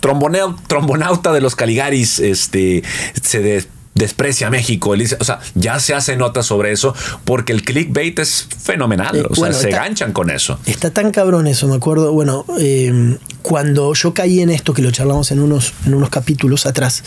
trombonauta 0.00 1.32
de 1.32 1.40
los 1.40 1.56
Caligaris, 1.56 2.18
este, 2.18 2.82
se 3.22 3.40
des- 3.40 3.68
desprecia 3.96 4.46
a 4.46 4.50
México. 4.50 4.94
O 5.18 5.24
sea, 5.24 5.40
ya 5.56 5.80
se 5.80 5.94
hace 5.94 6.16
nota 6.16 6.44
sobre 6.44 6.70
eso 6.70 6.94
porque 7.24 7.52
el 7.52 7.62
clickbait 7.64 8.16
es 8.20 8.46
fenomenal. 8.62 9.16
Eh, 9.16 9.22
o 9.28 9.34
sea, 9.34 9.40
bueno, 9.40 9.54
se 9.56 9.70
está- 9.70 9.82
ganchan 9.82 10.12
con 10.12 10.30
eso. 10.30 10.60
Está 10.66 10.90
tan 10.90 11.10
cabrón 11.10 11.48
eso, 11.48 11.66
me 11.66 11.74
acuerdo. 11.74 12.12
Bueno, 12.12 12.44
eh, 12.60 13.16
cuando 13.42 13.92
yo 13.94 14.14
caí 14.14 14.40
en 14.40 14.50
esto, 14.50 14.72
que 14.74 14.82
lo 14.82 14.90
charlamos 14.92 15.32
en 15.32 15.40
unos, 15.40 15.72
en 15.84 15.94
unos 15.94 16.10
capítulos 16.10 16.66
atrás, 16.66 17.02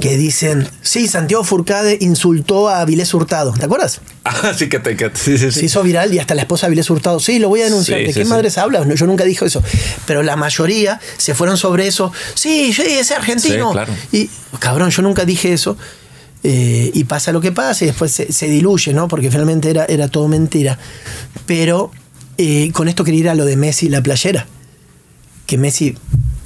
que 0.00 0.16
dicen, 0.16 0.68
sí, 0.82 1.06
Santiago 1.06 1.44
Furcade 1.44 1.98
insultó 2.00 2.68
a 2.68 2.80
Avilés 2.80 3.14
Hurtado. 3.14 3.52
¿Te 3.52 3.64
acuerdas? 3.64 4.00
Ah, 4.24 4.52
sí 4.56 4.68
que 4.68 4.78
te. 4.80 4.96
que- 4.96 5.10
sí, 5.14 5.38
sí, 5.38 5.52
sí. 5.52 5.60
Se 5.60 5.66
hizo 5.66 5.82
viral 5.82 6.12
y 6.12 6.18
hasta 6.18 6.34
la 6.34 6.42
esposa 6.42 6.66
de 6.66 6.68
Avilés 6.68 6.90
Hurtado, 6.90 7.20
sí, 7.20 7.38
lo 7.38 7.48
voy 7.48 7.60
a 7.60 7.64
denunciar. 7.66 8.00
¿De 8.00 8.12
qué 8.12 8.24
madres 8.24 8.58
hablas? 8.58 8.86
No, 8.86 8.94
yo 8.94 9.06
nunca 9.06 9.24
dije 9.24 9.44
eso. 9.44 9.62
Pero 10.06 10.22
la 10.22 10.34
mayoría 10.36 11.00
se 11.16 11.34
fueron 11.34 11.56
sobre 11.56 11.86
eso. 11.86 12.12
Sí, 12.34 12.72
sí, 12.72 12.82
es 12.82 13.12
argentino. 13.12 13.68
Sí, 13.68 13.72
claro. 13.72 13.92
Y, 14.12 14.30
cabrón, 14.58 14.90
yo 14.90 15.02
nunca 15.02 15.24
dije 15.24 15.52
eso. 15.52 15.76
Eh, 16.42 16.90
y 16.92 17.04
pasa 17.04 17.32
lo 17.32 17.40
que 17.40 17.52
pasa 17.52 17.84
y 17.84 17.86
después 17.86 18.10
se, 18.12 18.30
se 18.32 18.48
diluye, 18.48 18.92
¿no? 18.92 19.08
Porque 19.08 19.30
finalmente 19.30 19.70
era, 19.70 19.84
era 19.86 20.08
todo 20.08 20.26
mentira. 20.28 20.78
Pero 21.46 21.90
eh, 22.36 22.70
con 22.72 22.88
esto 22.88 23.04
quería 23.04 23.20
ir 23.20 23.28
a 23.28 23.34
lo 23.34 23.44
de 23.44 23.56
Messi 23.56 23.86
y 23.86 23.88
la 23.90 24.02
playera. 24.02 24.46
Que 25.46 25.56
Messi 25.56 25.96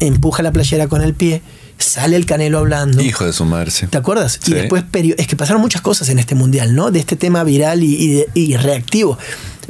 empuja 0.00 0.42
la 0.42 0.52
playera 0.52 0.86
con 0.86 1.02
el 1.02 1.14
pie, 1.14 1.42
sale 1.78 2.16
el 2.16 2.26
canelo 2.26 2.58
hablando. 2.58 3.02
Hijo 3.02 3.24
de 3.24 3.32
su 3.32 3.44
madre, 3.44 3.70
sí. 3.70 3.86
¿Te 3.86 3.98
acuerdas? 3.98 4.38
Sí. 4.42 4.50
Y 4.52 4.54
después, 4.54 4.84
es 5.16 5.26
que 5.26 5.36
pasaron 5.36 5.62
muchas 5.62 5.80
cosas 5.80 6.08
en 6.08 6.18
este 6.18 6.34
mundial, 6.34 6.74
¿no? 6.74 6.90
De 6.90 6.98
este 6.98 7.16
tema 7.16 7.44
viral 7.44 7.82
y, 7.82 7.94
y 7.94 8.08
de- 8.14 8.28
y 8.34 8.56
reactivo. 8.56 9.18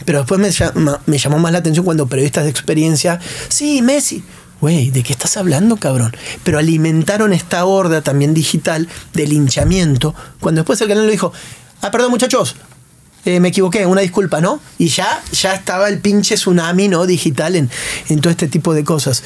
Pero 0.05 0.19
después 0.21 0.41
me, 0.41 0.51
llama- 0.51 1.01
me 1.07 1.19
llamó 1.19 1.39
más 1.39 1.53
la 1.53 1.59
atención 1.59 1.85
cuando 1.85 2.07
periodistas 2.07 2.45
de 2.45 2.51
experiencia, 2.51 3.21
sí, 3.49 3.83
Messi. 3.83 4.23
Güey, 4.61 4.91
¿de 4.91 5.05
qué 5.05 5.13
estás 5.13 5.37
hablando, 5.37 5.77
cabrón? 5.77 6.17
Pero 6.43 6.59
alimentaron 6.59 7.33
esta 7.33 7.65
horda 7.65 8.03
también 8.03 8.35
digital 8.35 8.89
de 9.13 9.27
linchamiento, 9.29 10.15
cuando 10.41 10.63
después 10.63 10.81
el 10.81 10.89
canal 10.89 11.05
lo 11.07 11.13
dijo, 11.13 11.33
ah, 11.81 11.91
perdón 11.93 12.11
muchachos, 12.11 12.57
eh, 13.25 13.39
me 13.39 13.49
equivoqué, 13.49 13.87
una 13.87 14.01
disculpa, 14.01 14.41
¿no? 14.41 14.61
Y 14.79 14.89
ya, 14.89 15.23
ya 15.33 15.55
estaba 15.55 15.89
el 15.89 16.01
pinche 16.01 16.35
tsunami, 16.37 16.89
¿no? 16.89 17.07
Digital 17.07 17.55
en, 17.55 17.71
en 18.09 18.21
todo 18.21 18.31
este 18.33 18.49
tipo 18.49 18.75
de 18.75 18.83
cosas. 18.83 19.23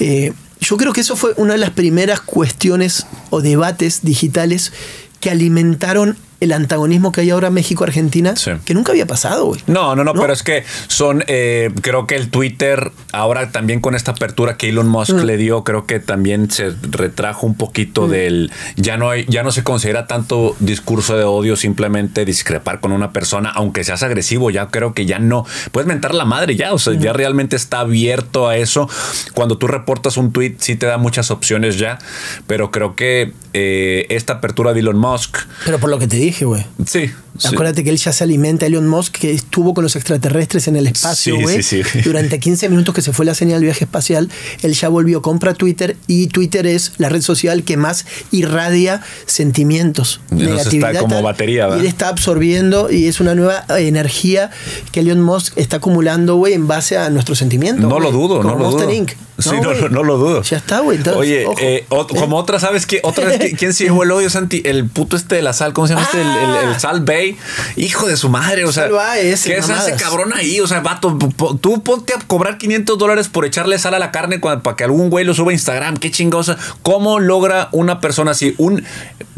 Eh, 0.00 0.32
yo 0.64 0.76
creo 0.76 0.92
que 0.92 1.02
eso 1.02 1.16
fue 1.16 1.34
una 1.36 1.52
de 1.52 1.58
las 1.58 1.70
primeras 1.70 2.20
cuestiones 2.20 3.06
o 3.30 3.40
debates 3.40 4.00
digitales 4.02 4.72
que 5.20 5.30
alimentaron 5.30 6.16
el 6.44 6.52
antagonismo 6.52 7.12
que 7.12 7.22
hay 7.22 7.30
ahora 7.30 7.50
México-Argentina, 7.50 8.36
Sí. 8.36 8.52
que 8.64 8.74
nunca 8.74 8.92
había 8.92 9.06
pasado, 9.06 9.46
güey. 9.46 9.60
No, 9.66 9.94
no, 9.96 10.04
no, 10.04 10.14
pero 10.14 10.32
es 10.32 10.42
que 10.42 10.64
son, 10.88 11.24
eh, 11.26 11.70
creo 11.82 12.06
que 12.06 12.16
el 12.16 12.30
Twitter, 12.30 12.92
ahora 13.12 13.50
también 13.50 13.80
con 13.80 13.94
esta 13.94 14.12
apertura 14.12 14.56
que 14.56 14.68
Elon 14.68 14.88
Musk 14.88 15.14
Mm. 15.14 15.24
le 15.24 15.36
dio, 15.36 15.64
creo 15.64 15.86
que 15.86 16.00
también 16.00 16.50
se 16.50 16.72
retrajo 16.90 17.46
un 17.46 17.54
poquito 17.56 18.08
del, 18.08 18.50
ya 18.76 18.96
no 18.96 19.10
hay, 19.10 19.24
ya 19.28 19.42
no 19.42 19.50
se 19.52 19.62
considera 19.64 20.06
tanto 20.06 20.56
discurso 20.60 21.16
de 21.16 21.24
odio, 21.24 21.56
simplemente 21.56 22.24
discrepar 22.24 22.80
con 22.80 22.92
una 22.92 23.12
persona, 23.12 23.50
aunque 23.50 23.84
seas 23.84 24.02
agresivo, 24.02 24.50
ya 24.50 24.68
creo 24.68 24.94
que 24.94 25.06
ya 25.06 25.18
no, 25.18 25.46
puedes 25.72 25.86
mentar 25.88 26.14
la 26.14 26.24
madre 26.24 26.56
ya, 26.56 26.72
o 26.72 26.78
sea, 26.78 26.94
ya 26.94 27.12
realmente 27.12 27.56
está 27.56 27.80
abierto 27.80 28.48
a 28.48 28.56
eso. 28.56 28.88
Cuando 29.34 29.58
tú 29.58 29.66
reportas 29.66 30.16
un 30.16 30.32
tweet, 30.32 30.56
sí 30.58 30.76
te 30.76 30.86
da 30.86 30.98
muchas 30.98 31.30
opciones 31.30 31.78
ya, 31.78 31.98
pero 32.46 32.70
creo 32.70 32.94
que 32.94 33.32
eh, 33.56 34.06
esta 34.08 34.34
apertura 34.34 34.72
de 34.72 34.80
Elon 34.80 34.98
Musk, 34.98 35.36
Pero 35.64 35.78
por 35.78 35.88
lo 35.90 35.98
que 35.98 36.08
te 36.08 36.16
dije, 36.16 36.33
güey. 36.42 36.64
sí. 36.86 37.06
sí. 37.38 37.46
Acuérdate 37.48 37.82
que 37.84 37.90
él 37.90 37.96
ya 37.96 38.12
se 38.12 38.22
alimenta, 38.24 38.64
Elon 38.66 38.86
Musk, 38.88 39.12
que 39.18 39.32
estuvo 39.32 39.74
con 39.74 39.82
los 39.84 39.94
extraterrestres 39.96 40.68
en 40.68 40.76
el 40.76 40.86
espacio, 40.86 41.36
Sí, 41.36 41.42
güey. 41.42 41.62
sí, 41.62 41.82
sí. 41.84 42.00
Durante 42.04 42.38
15 42.40 42.68
minutos 42.68 42.94
que 42.94 43.02
se 43.02 43.12
fue 43.12 43.24
la 43.26 43.34
señal 43.34 43.56
del 43.60 43.64
viaje 43.66 43.84
espacial, 43.84 44.30
él 44.62 44.72
ya 44.74 44.88
volvió, 44.88 45.20
compra 45.22 45.52
Twitter 45.54 45.96
y 46.06 46.28
Twitter 46.28 46.66
es 46.66 46.92
la 46.98 47.08
red 47.08 47.22
social 47.22 47.62
que 47.64 47.76
más 47.76 48.06
irradia 48.32 49.02
sentimientos. 49.26 50.20
Ya 50.30 50.36
no 50.36 50.40
se 50.42 50.46
negatividad, 50.56 50.90
está 50.90 51.00
como 51.02 51.14
tal, 51.16 51.24
batería, 51.24 51.54
Y 51.64 51.66
¿verdad? 51.66 51.80
él 51.80 51.86
está 51.86 52.08
absorbiendo 52.08 52.90
y 52.90 53.06
es 53.06 53.20
una 53.20 53.34
nueva 53.34 53.64
energía 53.78 54.50
que 54.92 55.00
Elon 55.00 55.20
Musk 55.20 55.52
está 55.58 55.76
acumulando, 55.76 56.36
güey, 56.36 56.54
en 56.54 56.66
base 56.66 56.96
a 56.96 57.10
nuestros 57.10 57.38
sentimientos. 57.38 57.88
No 57.88 57.98
lo 58.00 58.10
dudo, 58.10 58.42
no 58.42 58.56
lo 58.56 58.70
dudo. 58.70 58.90
Inc. 58.92 59.12
Sí, 59.38 59.50
no, 59.60 59.74
no, 59.74 59.88
no 59.88 60.02
lo 60.04 60.16
dudo. 60.16 60.42
Ya 60.42 60.58
está, 60.58 60.78
güey. 60.80 61.00
Oye, 61.16 61.44
eh, 61.60 61.86
como 61.88 62.36
otra, 62.36 62.60
¿sabes 62.60 62.86
qué? 62.86 63.00
Otra 63.02 63.24
vez, 63.26 63.40
¿qui- 63.40 63.56
¿quién 63.58 63.74
se 63.74 63.84
llevó 63.84 64.04
el 64.04 64.12
hoyo, 64.12 64.30
Santi? 64.30 64.62
El 64.64 64.86
puto 64.88 65.16
este 65.16 65.34
de 65.34 65.42
la 65.42 65.52
sal, 65.52 65.72
¿cómo 65.72 65.88
se 65.88 65.94
llama 65.94 66.06
este? 66.06 66.20
El, 66.20 66.28
el- 66.28 66.68
el 66.72 66.80
Sal 66.80 67.00
Bay. 67.04 67.36
Hijo 67.76 68.06
de 68.06 68.16
su 68.16 68.28
madre, 68.28 68.64
o 68.64 68.70
sea. 68.72 68.86
Ese, 69.16 69.48
¿Qué 69.54 69.62
se 69.62 69.72
hace 69.72 69.90
mamadas. 69.90 70.02
cabrón 70.02 70.32
ahí? 70.34 70.60
O 70.60 70.66
sea, 70.68 70.80
vato, 70.80 71.18
tú 71.60 71.82
ponte 71.82 72.14
a 72.14 72.18
cobrar 72.26 72.58
500 72.58 72.96
dólares 72.98 73.28
por 73.28 73.44
echarle 73.44 73.78
sal 73.78 73.94
a 73.94 73.98
la 73.98 74.12
carne 74.12 74.38
para 74.38 74.76
que 74.76 74.84
algún 74.84 75.10
güey 75.10 75.24
lo 75.24 75.34
suba 75.34 75.50
a 75.50 75.54
Instagram. 75.54 75.96
Qué 75.96 76.10
chingosa. 76.12 76.56
¿Cómo 76.82 77.18
logra 77.18 77.68
una 77.72 78.00
persona 78.00 78.30
así? 78.30 78.54
Un, 78.58 78.84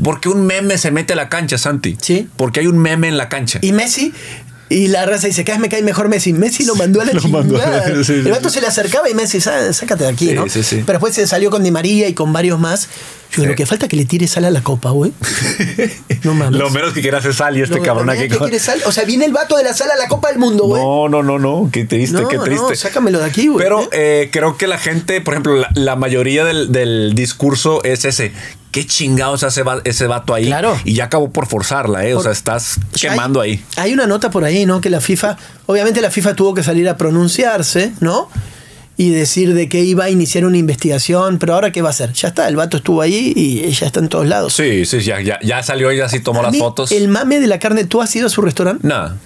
porque 0.02 0.28
un 0.28 0.44
meme 0.46 0.76
se 0.78 0.90
mete 0.90 1.14
a 1.14 1.16
la 1.16 1.28
cancha, 1.30 1.56
Santi. 1.56 1.96
Sí. 2.00 2.28
Porque 2.36 2.60
hay 2.60 2.66
un 2.66 2.76
meme 2.78 3.08
en 3.08 3.16
la 3.16 3.28
cancha. 3.30 3.60
Y 3.62 3.72
Messi, 3.72 4.12
y 4.68 4.88
la 4.88 5.06
raza 5.06 5.26
dice, 5.28 5.44
cada 5.44 5.58
vez 5.58 5.62
me 5.62 5.68
cae 5.68 5.82
mejor 5.82 6.08
Messi. 6.08 6.32
Messi 6.32 6.64
lo 6.64 6.74
mandó 6.74 7.00
a 7.00 7.04
la 7.04 7.12
a- 7.16 7.20
chingada. 7.20 8.04
sí, 8.04 8.12
El 8.14 8.30
vato 8.30 8.48
sí. 8.48 8.56
se 8.56 8.60
le 8.60 8.66
acercaba 8.66 9.08
y 9.08 9.14
Messi, 9.14 9.40
"Sá- 9.40 9.72
sácate 9.72 10.04
de 10.04 10.10
aquí, 10.10 10.28
Sí, 10.28 10.34
¿no? 10.34 10.48
sí, 10.48 10.62
sí. 10.62 10.82
Pero 10.84 10.98
después 10.98 11.14
se 11.14 11.26
salió 11.26 11.50
con 11.50 11.62
Di 11.62 11.70
María 11.70 12.08
y 12.08 12.14
con 12.14 12.32
varios 12.32 12.58
más. 12.58 12.88
Yo 13.32 13.42
Sí. 13.42 13.48
lo 13.48 13.54
que 13.56 13.66
falta 13.66 13.86
es 13.86 13.90
que 13.90 13.96
le 13.96 14.04
tire 14.04 14.26
sal 14.28 14.44
a 14.44 14.50
la 14.50 14.62
copa, 14.62 14.90
güey. 14.90 15.12
No 16.24 16.34
mames. 16.34 16.58
Lo 16.58 16.70
menos 16.70 16.92
que 16.92 17.00
quiere 17.02 17.16
hacer 17.16 17.34
sal 17.34 17.56
y 17.56 17.62
este 17.62 17.76
Lo- 17.76 17.82
cabrón 17.82 18.10
aquí. 18.10 18.28
que 18.28 18.36
quiere 18.38 18.58
sal. 18.58 18.80
O 18.86 18.92
sea, 18.92 19.04
viene 19.04 19.24
el 19.24 19.32
vato 19.32 19.56
de 19.56 19.62
la 19.64 19.74
sal 19.74 19.90
a 19.90 19.96
la 19.96 20.08
Copa 20.08 20.28
del 20.30 20.38
Mundo, 20.38 20.64
güey. 20.64 20.82
No, 20.82 21.08
no, 21.08 21.22
no, 21.22 21.38
no. 21.38 21.68
Qué 21.72 21.84
triste, 21.84 22.20
No, 22.20 22.28
qué 22.28 22.36
no, 22.36 22.42
triste. 22.44 22.74
sácamelo 22.76 23.18
de 23.18 23.24
aquí, 23.26 23.46
güey. 23.48 23.62
Pero 23.62 23.88
eh, 23.92 24.30
creo 24.32 24.56
que 24.56 24.66
la 24.66 24.78
gente, 24.78 25.20
por 25.20 25.34
ejemplo, 25.34 25.56
la, 25.56 25.68
la 25.74 25.96
mayoría 25.96 26.44
del, 26.44 26.72
del 26.72 27.12
discurso 27.14 27.82
es 27.84 28.04
ese. 28.04 28.32
¿Qué 28.76 28.86
chingados 28.86 29.42
hace 29.42 29.62
va- 29.62 29.80
ese 29.84 30.06
vato 30.06 30.34
ahí? 30.34 30.44
Claro. 30.48 30.78
Y 30.84 30.92
ya 30.92 31.04
acabó 31.04 31.30
por 31.30 31.46
forzarla, 31.46 32.04
¿eh? 32.04 32.14
O 32.14 32.22
sea, 32.22 32.30
estás 32.32 32.78
quemando 33.00 33.40
hay, 33.40 33.52
ahí. 33.52 33.64
Hay 33.76 33.92
una 33.94 34.06
nota 34.06 34.28
por 34.30 34.44
ahí, 34.44 34.66
¿no? 34.66 34.82
Que 34.82 34.90
la 34.90 35.00
FIFA, 35.00 35.38
obviamente 35.64 36.02
la 36.02 36.10
FIFA 36.10 36.34
tuvo 36.34 36.52
que 36.52 36.62
salir 36.62 36.86
a 36.86 36.98
pronunciarse, 36.98 37.94
¿no? 38.00 38.28
Y 38.98 39.08
decir 39.08 39.54
de 39.54 39.70
que 39.70 39.80
iba 39.80 40.04
a 40.04 40.10
iniciar 40.10 40.44
una 40.44 40.58
investigación, 40.58 41.38
pero 41.38 41.54
ahora 41.54 41.72
qué 41.72 41.80
va 41.80 41.88
a 41.88 41.92
hacer. 41.92 42.12
Ya 42.12 42.28
está, 42.28 42.48
el 42.48 42.56
vato 42.56 42.76
estuvo 42.76 43.00
ahí 43.00 43.32
y 43.34 43.70
ya 43.70 43.86
está 43.86 44.00
en 44.00 44.10
todos 44.10 44.26
lados. 44.26 44.52
Sí, 44.52 44.84
sí, 44.84 45.00
ya, 45.00 45.22
ya, 45.22 45.38
ya 45.42 45.62
salió 45.62 45.90
y 45.90 46.00
así 46.00 46.20
tomó 46.20 46.40
A 46.40 46.42
las 46.42 46.52
mí, 46.52 46.58
fotos. 46.58 46.92
El 46.92 47.08
mame 47.08 47.40
de 47.40 47.46
la 47.46 47.58
carne, 47.58 47.84
¿tú 47.84 48.02
has 48.02 48.14
ido 48.14 48.26
a 48.26 48.28
su 48.28 48.42
restaurante? 48.42 48.86
Nada. 48.86 49.16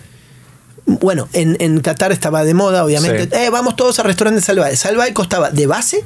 Bueno, 0.87 1.29
en, 1.33 1.57
en 1.59 1.81
Qatar 1.81 2.13
estaba 2.13 2.45
de 2.45 2.55
moda, 2.55 2.85
obviamente. 2.85 3.25
Sí. 3.25 3.31
Eh, 3.47 3.51
vamos 3.51 3.75
todos 3.75 3.99
al 3.99 4.05
restaurante 4.05 4.41
Salvae. 4.43 4.77
Salvae 4.77 5.13
costaba 5.13 5.51
de 5.51 5.67
base, 5.67 6.05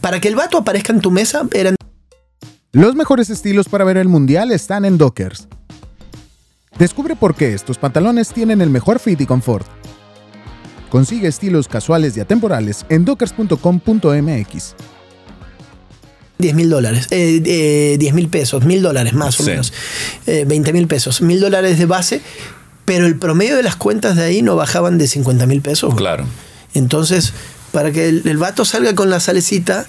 para 0.00 0.20
que 0.20 0.26
el 0.26 0.34
vato 0.34 0.58
aparezca 0.58 0.92
en 0.92 1.00
tu 1.00 1.12
mesa, 1.12 1.42
eran 1.52 1.76
Los 2.76 2.94
mejores 2.94 3.30
estilos 3.30 3.70
para 3.70 3.84
ver 3.84 3.96
el 3.96 4.06
mundial 4.06 4.52
están 4.52 4.84
en 4.84 4.98
Dockers. 4.98 5.48
Descubre 6.78 7.16
por 7.16 7.34
qué 7.34 7.54
estos 7.54 7.78
pantalones 7.78 8.28
tienen 8.34 8.60
el 8.60 8.68
mejor 8.68 8.98
fit 8.98 9.18
y 9.18 9.24
confort. 9.24 9.66
Consigue 10.90 11.26
estilos 11.26 11.68
casuales 11.68 12.14
y 12.18 12.20
atemporales 12.20 12.84
en 12.90 13.06
dockers.com.mx. 13.06 14.74
10 16.36 16.54
mil 16.54 16.68
dólares, 16.68 17.06
eh, 17.12 17.40
eh, 17.46 17.96
10 17.98 18.12
mil 18.12 18.28
pesos, 18.28 18.62
mil 18.66 18.82
dólares 18.82 19.14
más 19.14 19.40
o 19.40 19.44
Sí. 19.44 19.48
menos, 19.52 19.72
eh, 20.26 20.44
20 20.46 20.74
mil 20.74 20.86
pesos, 20.86 21.22
mil 21.22 21.40
dólares 21.40 21.78
de 21.78 21.86
base, 21.86 22.20
pero 22.84 23.06
el 23.06 23.16
promedio 23.18 23.56
de 23.56 23.62
las 23.62 23.76
cuentas 23.76 24.16
de 24.16 24.24
ahí 24.24 24.42
no 24.42 24.54
bajaban 24.54 24.98
de 24.98 25.06
50 25.08 25.46
mil 25.46 25.62
pesos. 25.62 25.94
Claro. 25.94 26.26
Entonces, 26.74 27.32
para 27.72 27.90
que 27.90 28.10
el, 28.10 28.28
el 28.28 28.36
vato 28.36 28.66
salga 28.66 28.94
con 28.94 29.08
la 29.08 29.18
salecita, 29.18 29.86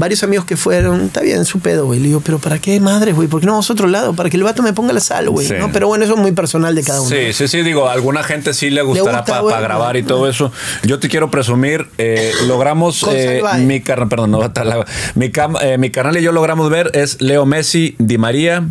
varios 0.00 0.24
amigos 0.24 0.44
que 0.46 0.56
fueron, 0.56 1.02
está 1.02 1.20
bien, 1.20 1.44
su 1.44 1.60
pedo, 1.60 1.86
güey. 1.86 2.00
Le 2.00 2.08
digo, 2.08 2.20
pero 2.24 2.38
¿para 2.40 2.58
qué 2.58 2.80
madres, 2.80 3.14
güey? 3.14 3.28
¿Por 3.28 3.38
qué 3.40 3.46
no 3.46 3.52
vamos 3.52 3.70
a 3.70 3.72
otro 3.74 3.86
lado? 3.86 4.14
Para 4.14 4.30
que 4.30 4.36
el 4.36 4.42
vato 4.42 4.62
me 4.62 4.72
ponga 4.72 4.92
la 4.92 4.98
sal, 5.00 5.30
güey. 5.30 5.46
Sí. 5.46 5.54
¿no? 5.58 5.70
Pero 5.70 5.86
bueno, 5.86 6.04
eso 6.04 6.14
es 6.14 6.20
muy 6.20 6.32
personal 6.32 6.74
de 6.74 6.82
cada 6.82 7.00
uno. 7.02 7.10
Sí, 7.10 7.32
sí, 7.32 7.46
sí, 7.46 7.62
digo, 7.62 7.86
a 7.88 7.92
alguna 7.92 8.22
gente 8.24 8.52
sí 8.54 8.70
le 8.70 8.82
gustará 8.82 9.18
gusta, 9.18 9.42
para 9.42 9.60
grabar 9.60 9.96
y 9.96 10.02
todo 10.02 10.28
eso. 10.28 10.50
Yo 10.82 10.98
te 10.98 11.08
quiero 11.08 11.30
presumir, 11.30 11.86
eh, 11.98 12.32
logramos, 12.48 13.04
eh, 13.12 13.42
mi 13.58 13.80
carnal, 13.82 14.08
perdón, 14.08 14.30
no, 14.32 14.40
la- 14.64 14.86
mi, 15.14 15.30
cam- 15.30 15.58
eh, 15.62 15.76
mi 15.78 15.90
carnal 15.90 16.16
y 16.16 16.22
yo 16.22 16.32
logramos 16.32 16.70
ver 16.70 16.90
es 16.94 17.20
Leo 17.20 17.44
Messi, 17.46 17.94
Di 17.98 18.16
María, 18.18 18.66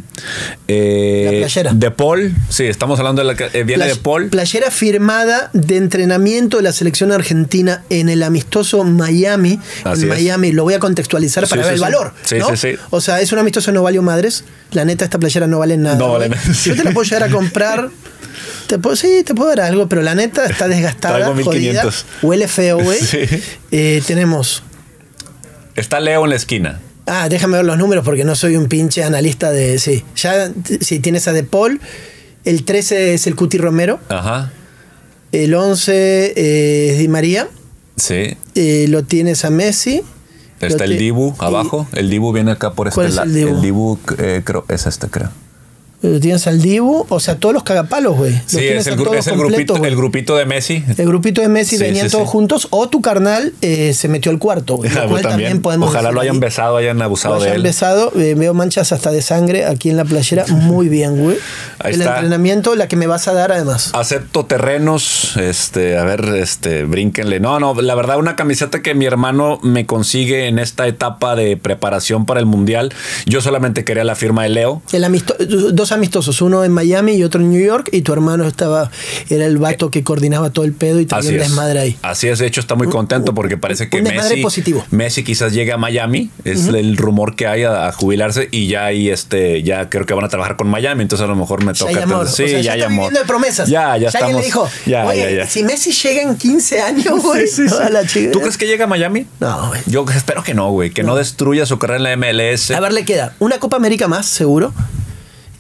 eh, 0.68 1.24
La 1.26 1.38
playera. 1.40 1.74
De 1.74 1.92
Paul, 1.92 2.34
sí, 2.50 2.66
estamos 2.66 3.00
hablando 3.00 3.22
de 3.22 3.28
la 3.28 3.36
que 3.36 3.46
eh, 3.58 3.64
viene 3.64 3.84
Play- 3.86 3.90
de 3.90 4.02
Paul. 4.02 4.30
Playera 4.30 4.72
firmada 4.72 5.52
de 5.54 5.78
entrenamiento 5.78 6.58
de 6.58 6.64
la 6.64 6.74
selección 6.74 7.12
argentina 7.12 7.84
en 7.92 8.10
el 8.10 8.24
amistoso 8.24 8.84
Miami. 8.84 9.60
Así 9.84 10.04
en 10.06 10.12
es. 10.12 10.18
Miami, 10.18 10.52
lo 10.52 10.64
voy 10.64 10.74
a 10.74 10.80
contextualizar 10.80 11.19
Para 11.28 11.48
sí, 11.48 11.58
ver 11.58 11.74
el 11.74 11.80
valor. 11.80 12.14
Sí, 12.24 12.38
¿no? 12.38 12.50
sí, 12.50 12.58
sí. 12.58 12.76
O 12.90 13.02
sea, 13.02 13.22
es 13.22 13.32
un 13.32 13.40
amistoso 13.40 13.72
no 13.72 13.84
valió 13.84 14.02
madres. 14.02 14.44
La 14.72 14.86
neta, 14.86 15.06
esta 15.06 15.20
playera 15.20 15.48
no 15.48 15.60
vale 15.60 15.78
nada. 15.78 15.98
No 15.98 16.12
vale 16.14 16.30
nada. 16.30 16.42
Yo 16.64 16.76
te 16.76 16.84
la 16.84 16.92
puedo 16.92 17.04
llegar 17.04 17.24
a 17.24 17.30
comprar 17.30 17.90
Te 18.68 18.78
puedo, 18.80 18.96
sí, 18.96 19.24
te 19.26 19.34
puedo 19.34 19.50
dar 19.50 19.62
algo, 19.62 19.90
pero 19.90 20.02
la 20.02 20.16
neta 20.16 20.46
está 20.46 20.68
desgastada, 20.68 21.26
jodida, 21.26 21.84
1500. 21.84 22.06
huele 22.22 22.48
feo, 22.48 22.80
güey. 22.80 23.00
Eh, 23.72 24.02
tenemos 24.06 24.64
Está 25.76 26.00
Leo 26.00 26.24
en 26.24 26.32
la 26.32 26.36
esquina. 26.36 26.80
Ah, 27.06 27.30
déjame 27.30 27.58
ver 27.58 27.66
los 27.66 27.78
números 27.78 28.04
porque 28.04 28.24
no 28.24 28.36
soy 28.36 28.56
un 28.56 28.68
pinche 28.68 29.04
analista 29.04 29.52
de. 29.52 29.80
Sí, 29.80 30.04
ya 30.16 30.52
sí, 30.82 31.00
tienes 31.00 31.28
a 31.28 31.34
De 31.34 31.44
Paul. 31.44 31.80
El 32.46 32.66
13 32.66 33.14
es 33.14 33.28
el 33.28 33.36
Cuti 33.36 33.58
Romero. 33.58 34.00
Ajá. 34.10 34.52
El 35.32 35.54
11 35.54 36.34
eh, 36.36 36.92
es 36.92 37.00
Di 37.00 37.08
María. 37.08 37.48
Sí. 37.96 38.38
Eh, 38.56 38.86
lo 38.90 39.04
tienes 39.04 39.46
a 39.46 39.50
Messi. 39.50 40.04
Está 40.62 40.86
el 40.86 40.98
Dibu 40.98 41.36
y- 41.40 41.44
abajo. 41.46 41.88
El 41.94 42.10
Dibu 42.10 42.32
viene 42.34 42.52
acá 42.52 42.74
por 42.74 42.88
este 42.88 42.96
¿Cuál 42.96 43.08
es 43.08 43.16
lado. 43.16 43.28
el 43.30 43.34
Dibu? 43.36 43.56
El 43.56 43.62
Dibu, 43.62 44.00
eh, 44.18 44.42
creo, 44.44 44.66
es 44.68 44.86
este, 44.88 45.08
creo. 45.08 45.30
Lo 46.02 46.20
tienes 46.20 46.48
al 46.48 46.62
Dibu. 46.62 47.06
O 47.10 47.20
sea, 47.20 47.36
todos 47.36 47.54
los 47.54 47.64
cagapalos, 47.64 48.16
güey. 48.16 48.34
Sí, 48.46 48.60
es 48.66 48.88
el, 48.88 48.94
es 48.94 48.98
grupito, 49.28 49.76
el 49.86 49.96
grupito 49.98 50.36
de 50.38 50.46
Messi. 50.46 50.84
El 50.98 51.06
grupito 51.08 51.42
de 51.42 51.50
Messi 51.50 51.78
Sí, 51.78 51.84
venían 51.84 52.06
sí, 52.08 52.12
todos 52.14 52.28
sí. 52.28 52.32
juntos. 52.32 52.68
O 52.72 52.88
tu 52.88 53.02
carnal 53.02 53.54
eh, 53.62 53.94
se 53.94 54.08
metió 54.08 54.32
al 54.32 54.40
cuarto, 54.40 54.78
güey. 54.78 54.90
Lo 54.94 55.10
cual 55.10 55.22
también. 55.24 55.62
podemos 55.62 55.90
Ojalá 55.90 56.12
lo 56.12 56.22
hayan 56.22 56.36
ahí. 56.36 56.40
besado, 56.42 56.78
hayan 56.78 57.02
abusado 57.02 57.36
Lo 57.36 57.42
de 57.42 57.48
hayan 57.48 57.58
él. 57.58 57.64
besado, 57.64 58.12
eh, 58.16 58.36
veo 58.38 58.54
manchas 58.54 58.92
hasta 58.94 59.12
de 59.12 59.22
sangre 59.22 59.66
aquí 59.66 59.90
en 59.90 59.98
la 59.98 60.06
playera. 60.06 60.46
Muy 60.50 60.88
bien, 60.88 61.18
güey. 61.22 61.38
Ahí 61.80 61.94
el 61.94 62.02
está. 62.02 62.16
entrenamiento, 62.16 62.76
la 62.76 62.88
que 62.88 62.96
me 62.96 63.08
vas 63.08 63.28
a 63.28 63.34
dar 63.34 63.52
además. 63.52 63.90
Acepto 63.94 64.46
terrenos, 64.46 65.36
este, 65.38 65.98
a 65.98 66.04
ver, 66.06 66.24
este, 66.36 66.84
brínquenle. 66.86 67.40
No, 67.40 67.60
no, 67.60 67.74
la 67.82 67.96
verdad, 67.96 68.18
una 68.18 68.36
camiseta 68.36 68.82
que 68.82 68.94
mi 68.96 69.06
hermano 69.06 69.60
me 69.64 69.86
consigue 69.86 70.48
en 70.48 70.60
esta 70.60 70.88
etapa 70.88 71.36
de 71.36 71.58
preparación 71.58 72.26
para 72.26 72.40
el 72.40 72.46
mundial. 72.46 72.94
Yo 73.26 73.42
solamente 73.42 73.84
quería 73.84 74.04
la 74.06 74.16
firma 74.16 74.44
de 74.44 74.50
Leo. 74.50 74.82
El 74.94 75.04
amisto- 75.04 75.36
dos 75.90 75.98
amistosos, 75.98 76.42
uno 76.42 76.64
en 76.64 76.72
Miami 76.72 77.14
y 77.14 77.24
otro 77.24 77.42
en 77.42 77.50
New 77.50 77.62
York, 77.66 77.90
y 77.92 78.02
tu 78.02 78.14
hermano 78.14 78.46
estaba, 78.46 78.92
era 79.30 79.46
el 79.46 79.58
vato 79.58 79.90
que 79.90 80.04
coordinaba 80.04 80.50
todo 80.52 80.66
el 80.66 80.74
pedo 80.74 81.00
y 81.00 81.08
es. 81.10 81.26
desmadre 81.28 81.80
ahí. 81.80 81.98
Así 82.02 82.28
es, 82.28 82.40
de 82.40 82.46
hecho 82.48 82.62
está 82.62 82.76
muy 82.76 82.88
contento 82.88 83.34
porque 83.34 83.58
parece 83.58 83.90
que 83.90 84.02
Messi, 84.02 84.42
positivo. 84.42 84.86
Messi 84.92 85.24
quizás 85.24 85.54
llegue 85.54 85.72
a 85.72 85.78
Miami, 85.78 86.30
es 86.46 86.68
el 86.68 86.98
rumor 86.98 87.36
que 87.36 87.48
hay 87.48 87.64
a, 87.64 87.88
a 87.88 87.92
jubilarse 87.92 88.48
y 88.52 88.68
ya 88.68 88.86
ahí 88.86 89.10
este 89.10 89.64
ya 89.64 89.90
creo 89.90 90.06
que 90.06 90.14
van 90.14 90.26
a 90.26 90.30
trabajar 90.30 90.56
con 90.58 90.68
Miami, 90.70 91.02
entonces 91.04 91.26
a 91.26 91.28
lo 91.28 91.36
mejor 91.36 91.64
me 91.64 91.74
Ya 91.74 91.80
toca 91.80 91.92
hay 91.92 92.04
amor. 92.04 92.28
Sí, 92.30 92.44
o 92.44 92.48
sea, 92.48 92.58
ya, 92.58 92.62
ya 92.62 92.72
hay 92.74 92.80
está 92.80 92.86
amor. 92.88 93.06
viviendo 93.06 93.20
de 93.22 93.26
promesas. 93.26 93.70
Ya, 93.70 93.98
ya, 93.98 94.08
estamos. 94.10 94.36
le 94.36 94.46
dijo, 94.46 94.70
ya, 94.86 95.06
oye, 95.06 95.22
ya, 95.22 95.32
ya. 95.44 95.48
si 95.48 95.64
Messi 95.64 95.92
llega 95.92 96.22
en 96.22 96.36
15 96.38 96.82
años, 96.82 97.20
güey, 97.24 97.46
toda 97.68 97.90
la 97.90 98.06
chica- 98.06 98.32
¿Tú 98.32 98.40
crees 98.42 98.58
que 98.58 98.68
llega 98.68 98.86
a 98.86 98.88
Miami? 98.88 99.26
No, 99.40 99.70
güey. 99.70 99.82
Yo 99.88 100.06
espero 100.16 100.44
que 100.44 100.54
no, 100.54 100.70
güey, 100.72 100.92
que 100.92 101.04
no. 101.04 101.16
destruya 101.16 101.66
su 101.66 101.80
carrera 101.80 102.14
en 102.16 102.22
la 102.22 102.28
MLS. 102.28 102.72
A 102.72 102.80
ver, 102.80 102.94
le 102.94 103.06
queda 103.06 103.34
una 103.40 103.60
Copa 103.60 103.78
América 103.78 104.08
más, 104.08 104.26
seguro. 104.26 104.74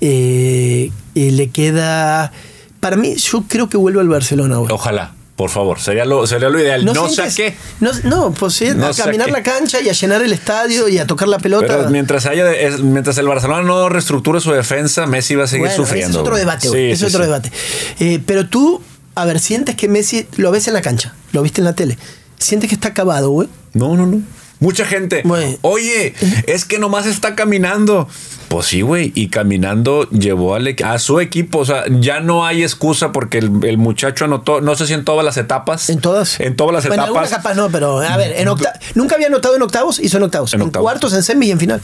Eh, 0.02 0.92
y 1.14 1.32
le 1.32 1.50
queda... 1.50 2.32
Para 2.80 2.96
mí, 2.96 3.16
yo 3.16 3.44
creo 3.48 3.68
que 3.70 3.78
vuelve 3.78 4.00
al 4.00 4.08
Barcelona, 4.08 4.56
güey. 4.58 4.72
Ojalá, 4.72 5.12
por 5.36 5.50
favor, 5.50 5.80
sería 5.82 6.06
lo, 6.06 6.26
sería 6.28 6.48
lo 6.48 6.60
ideal. 6.62 6.86
No, 6.86 7.10
sé 7.10 7.22
a 7.24 7.30
sientes- 7.30 7.36
qué. 7.36 7.56
No, 7.82 7.92
no, 8.06 8.32
pues 8.32 8.54
sí, 8.54 8.70
No 8.74 8.88
a 8.88 8.94
caminar 8.94 9.30
la 9.32 9.44
cancha 9.44 9.82
y 9.82 9.90
a 9.90 9.92
llenar 9.92 10.22
el 10.22 10.32
estadio 10.32 10.88
y 10.88 10.98
a 10.98 11.06
tocar 11.06 11.28
la 11.28 11.40
pelota. 11.40 11.68
Pero 11.78 11.90
mientras 11.90 12.26
haya, 12.26 12.50
es- 12.54 12.80
mientras 12.80 13.18
el 13.18 13.28
Barcelona 13.28 13.64
no 13.64 13.90
reestructure 13.90 14.40
su 14.40 14.52
defensa, 14.54 15.06
Messi 15.08 15.36
va 15.36 15.44
a 15.44 15.48
seguir 15.48 15.68
Bueno, 15.68 15.76
sufriendo. 15.76 16.10
Ese 16.10 16.18
es 16.20 16.22
otro 16.22 16.38
debate, 16.38 16.70
güey. 16.70 16.86
Sí, 16.88 16.92
ese 16.92 17.00
sí, 17.00 17.06
es 17.08 17.16
otro 17.16 17.26
sí. 17.26 17.32
debate. 17.32 17.52
Eh, 18.00 18.22
pero 18.26 18.48
tú, 18.48 18.82
a 19.16 19.26
ver, 19.26 19.42
sientes 19.42 19.76
que 19.76 19.90
Messi 19.90 20.26
lo 20.38 20.50
ves 20.52 20.70
en 20.70 20.74
la 20.74 20.82
cancha, 20.82 21.14
lo 21.34 21.42
viste 21.42 21.60
en 21.60 21.66
la 21.66 21.74
tele. 21.74 21.98
Sientes 22.38 22.70
que 22.70 22.76
está 22.76 22.88
acabado, 22.90 23.30
güey. 23.32 23.50
No, 23.74 23.98
no, 23.98 24.06
no. 24.06 24.22
Mucha 24.60 24.86
gente. 24.86 25.24
Oye, 25.62 26.14
es 26.48 26.66
que 26.66 26.80
nomás 26.80 27.06
está 27.06 27.36
caminando. 27.36 28.08
Pues 28.50 28.66
sí, 28.66 28.82
güey. 28.82 29.12
Y 29.16 29.30
caminando 29.30 30.10
llevó 30.10 30.56
al 30.56 30.76
a 30.84 30.98
su 31.00 31.20
equipo. 31.20 31.60
O 31.60 31.66
sea, 31.66 31.84
ya 31.88 32.20
no 32.20 32.46
hay 32.46 32.64
excusa 32.64 33.12
porque 33.12 33.38
el, 33.38 33.52
el 33.64 33.78
muchacho 33.78 34.26
anotó, 34.26 34.60
no 34.60 34.76
sé 34.76 34.88
si 34.88 34.94
en 34.94 35.06
todas 35.06 35.24
las 35.24 35.38
etapas. 35.38 35.90
En 35.90 36.00
todas. 36.02 36.40
En 36.40 36.56
todas 36.56 36.74
las 36.74 36.88
bueno, 36.88 37.04
etapas. 37.04 37.30
capaz 37.30 37.54
no, 37.54 37.70
pero 37.70 38.00
a 38.00 38.18
ver, 38.18 38.34
en 38.38 38.48
octa- 38.48 38.74
nunca 38.96 39.16
había 39.16 39.28
anotado 39.28 39.56
en 39.56 39.62
octavos, 39.62 40.00
hizo 40.00 40.18
en 40.18 40.24
octavos. 40.24 40.54
En 40.54 40.62
En, 40.62 40.68
octavos. 40.68 40.84
cuartos, 40.84 41.14
en 41.14 41.22
semis 41.24 41.50
y 41.50 41.52
en 41.52 41.60
final. 41.60 41.82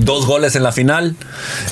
Dos 0.00 0.26
goles 0.26 0.54
en 0.56 0.62
la 0.62 0.72
final. 0.72 1.16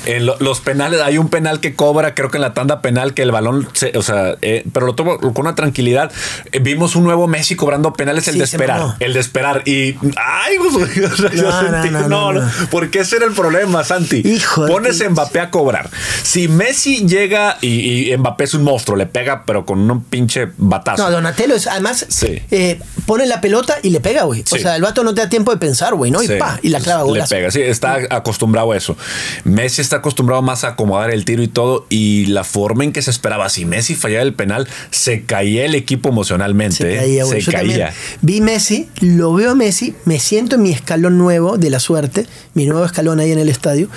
En 0.07 0.27
lo- 0.27 0.37
los 0.40 0.61
penales, 0.61 1.00
hay 1.00 1.18
un 1.18 1.29
penal 1.29 1.61
que 1.61 1.74
cobra, 1.74 2.14
creo 2.14 2.31
que 2.31 2.37
en 2.38 2.42
la 2.42 2.53
tanda 2.55 2.81
penal, 2.83 3.14
que 3.14 3.22
el 3.22 3.31
balón, 3.33 3.68
se- 3.74 3.96
o 3.96 4.03
sea, 4.03 4.37
eh, 4.42 4.64
pero 4.72 4.87
lo 4.87 4.94
tuvo 4.96 5.18
con 5.18 5.46
una 5.46 5.55
tranquilidad. 5.55 6.11
Eh, 6.53 6.59
vimos 6.59 6.94
un 6.96 7.05
nuevo 7.05 7.27
Messi 7.29 7.55
cobrando 7.57 7.92
penales, 7.92 8.27
el 8.29 8.35
Sí, 8.35 8.38
de 8.40 8.44
esperar. 8.44 8.96
El 9.00 9.12
de 9.14 9.20
esperar. 9.20 9.62
Y, 9.66 9.96
ay, 10.44 10.57
güey, 10.57 10.74
o 11.05 11.16
sea, 11.16 11.31
yo 11.33 11.42
No, 11.42 11.62
no, 11.62 11.83
sentí- 11.83 11.90
no, 12.09 12.33
no, 12.33 12.50
porque 12.70 13.00
ese 13.00 13.16
era 13.16 13.26
el 13.26 13.33
problema, 13.33 13.85
Santi. 13.85 14.22
Hijo 14.24 14.66
Pones 14.66 15.00
a. 15.00 15.09
Mbappé 15.11 15.40
a 15.40 15.50
cobrar. 15.50 15.90
Si 16.22 16.48
Messi 16.48 17.07
llega 17.07 17.59
y, 17.61 18.12
y 18.12 18.16
Mbappé 18.16 18.44
es 18.44 18.55
un 18.55 18.62
monstruo, 18.62 18.96
le 18.96 19.07
pega, 19.07 19.44
pero 19.44 19.64
con 19.66 19.90
un 19.90 20.02
pinche 20.05 20.48
batazo. 20.57 21.02
No, 21.02 21.11
Donatello 21.11 21.55
es, 21.55 21.66
además, 21.66 22.07
Sí. 22.09 22.40
eh, 22.50 22.78
pone 23.07 23.26
la 23.26 23.40
pelota 23.40 23.76
y 23.83 23.90
le 23.90 24.00
pega, 24.00 24.24
güey. 24.24 24.44
O 24.50 24.57
sea, 24.59 24.76
el 24.76 24.83
vato 24.83 25.05
no 25.05 25.14
te 25.14 25.20
da 25.22 25.28
tiempo 25.28 25.50
de 25.52 25.59
pensar, 25.59 25.94
güey, 25.94 26.11
¿no? 26.11 26.22
Y 26.22 26.26
Sí. 26.26 26.35
pa, 26.38 26.59
y 26.62 26.68
la 26.68 26.81
clava, 26.81 27.02
Le 27.02 27.09
golazo. 27.09 27.35
pega, 27.35 27.50
sí, 27.50 27.61
está 27.61 27.98
acostumbrado 28.11 28.72
a 28.72 28.76
eso. 28.76 28.96
Messi 29.44 29.81
está 29.81 29.96
acostumbrado 29.96 30.42
más 30.42 30.64
a 30.64 30.68
acomodar 30.68 31.11
el 31.11 31.24
tiro 31.24 31.42
y 31.42 31.48
todo. 31.48 31.87
Y 31.88 32.26
la 32.26 32.44
forma 32.44 32.85
en 32.85 32.92
que 32.92 33.02
se 33.02 33.11
esperaba, 33.11 33.48
si 33.48 33.64
Messi 33.64 33.94
fallaba 33.94 34.22
el 34.22 34.35
penal, 34.35 34.68
se 34.90 35.22
caía 35.24 35.64
el 35.64 35.74
equipo 35.74 36.09
emocionalmente. 36.09 36.76
Se 36.76 36.94
¿eh? 36.94 36.96
caía, 36.98 37.24
güey. 37.24 37.40
Se 37.42 37.50
Yo 37.50 37.52
caía. 37.59 37.92
vi 38.20 38.40
Messi, 38.40 38.88
lo 39.00 39.35
veo 39.35 39.52
a 39.52 39.55
Messi, 39.55 39.94
me 40.05 40.18
siento 40.33 40.55
en 40.57 40.62
mi 40.62 40.71
escalón 40.73 41.18
nuevo 41.18 41.59
de 41.59 41.68
la 41.68 41.79
suerte, 41.79 42.27
mi 42.55 42.64
nuevo 42.64 42.87
escalón 42.87 43.21
ahí 43.21 43.33
en 43.33 43.38
el 43.38 43.51
estadio, 43.51 43.90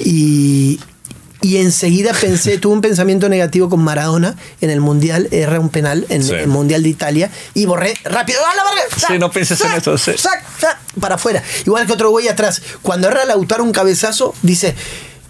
y, 0.00 0.80
y 1.42 1.58
enseguida 1.58 2.14
pensé, 2.18 2.56
tuve 2.56 2.72
un 2.72 2.80
pensamiento 2.80 3.28
negativo 3.28 3.68
con 3.68 3.84
Maradona 3.84 4.36
en 4.62 4.70
el 4.70 4.80
Mundial, 4.80 5.28
erra 5.32 5.60
un 5.60 5.68
penal 5.68 6.06
en 6.08 6.24
Sí. 6.24 6.32
el 6.32 6.46
Mundial 6.48 6.82
de 6.82 6.88
Italia, 6.88 7.30
y 7.52 7.66
borré 7.66 7.92
rápido, 8.04 8.38
¡a 8.40 8.56
la 8.56 8.62
verga! 8.64 9.06
Sí, 9.06 9.18
no 9.18 9.30
pienses 9.30 9.60
en 9.60 9.68
¡Sac! 9.68 9.76
eso, 9.78 9.98
sí. 9.98 10.12
¡Sac! 10.16 10.42
¡Sac! 10.58 10.78
Para 10.98 11.16
afuera. 11.16 11.42
Igual 11.66 11.86
que 11.86 11.92
otro 11.92 12.08
güey 12.08 12.26
atrás. 12.28 12.62
Cuando 12.80 13.08
erra 13.08 13.26
Lautaro 13.26 13.62
un 13.62 13.72
cabezazo, 13.72 14.34
dice... 14.40 14.74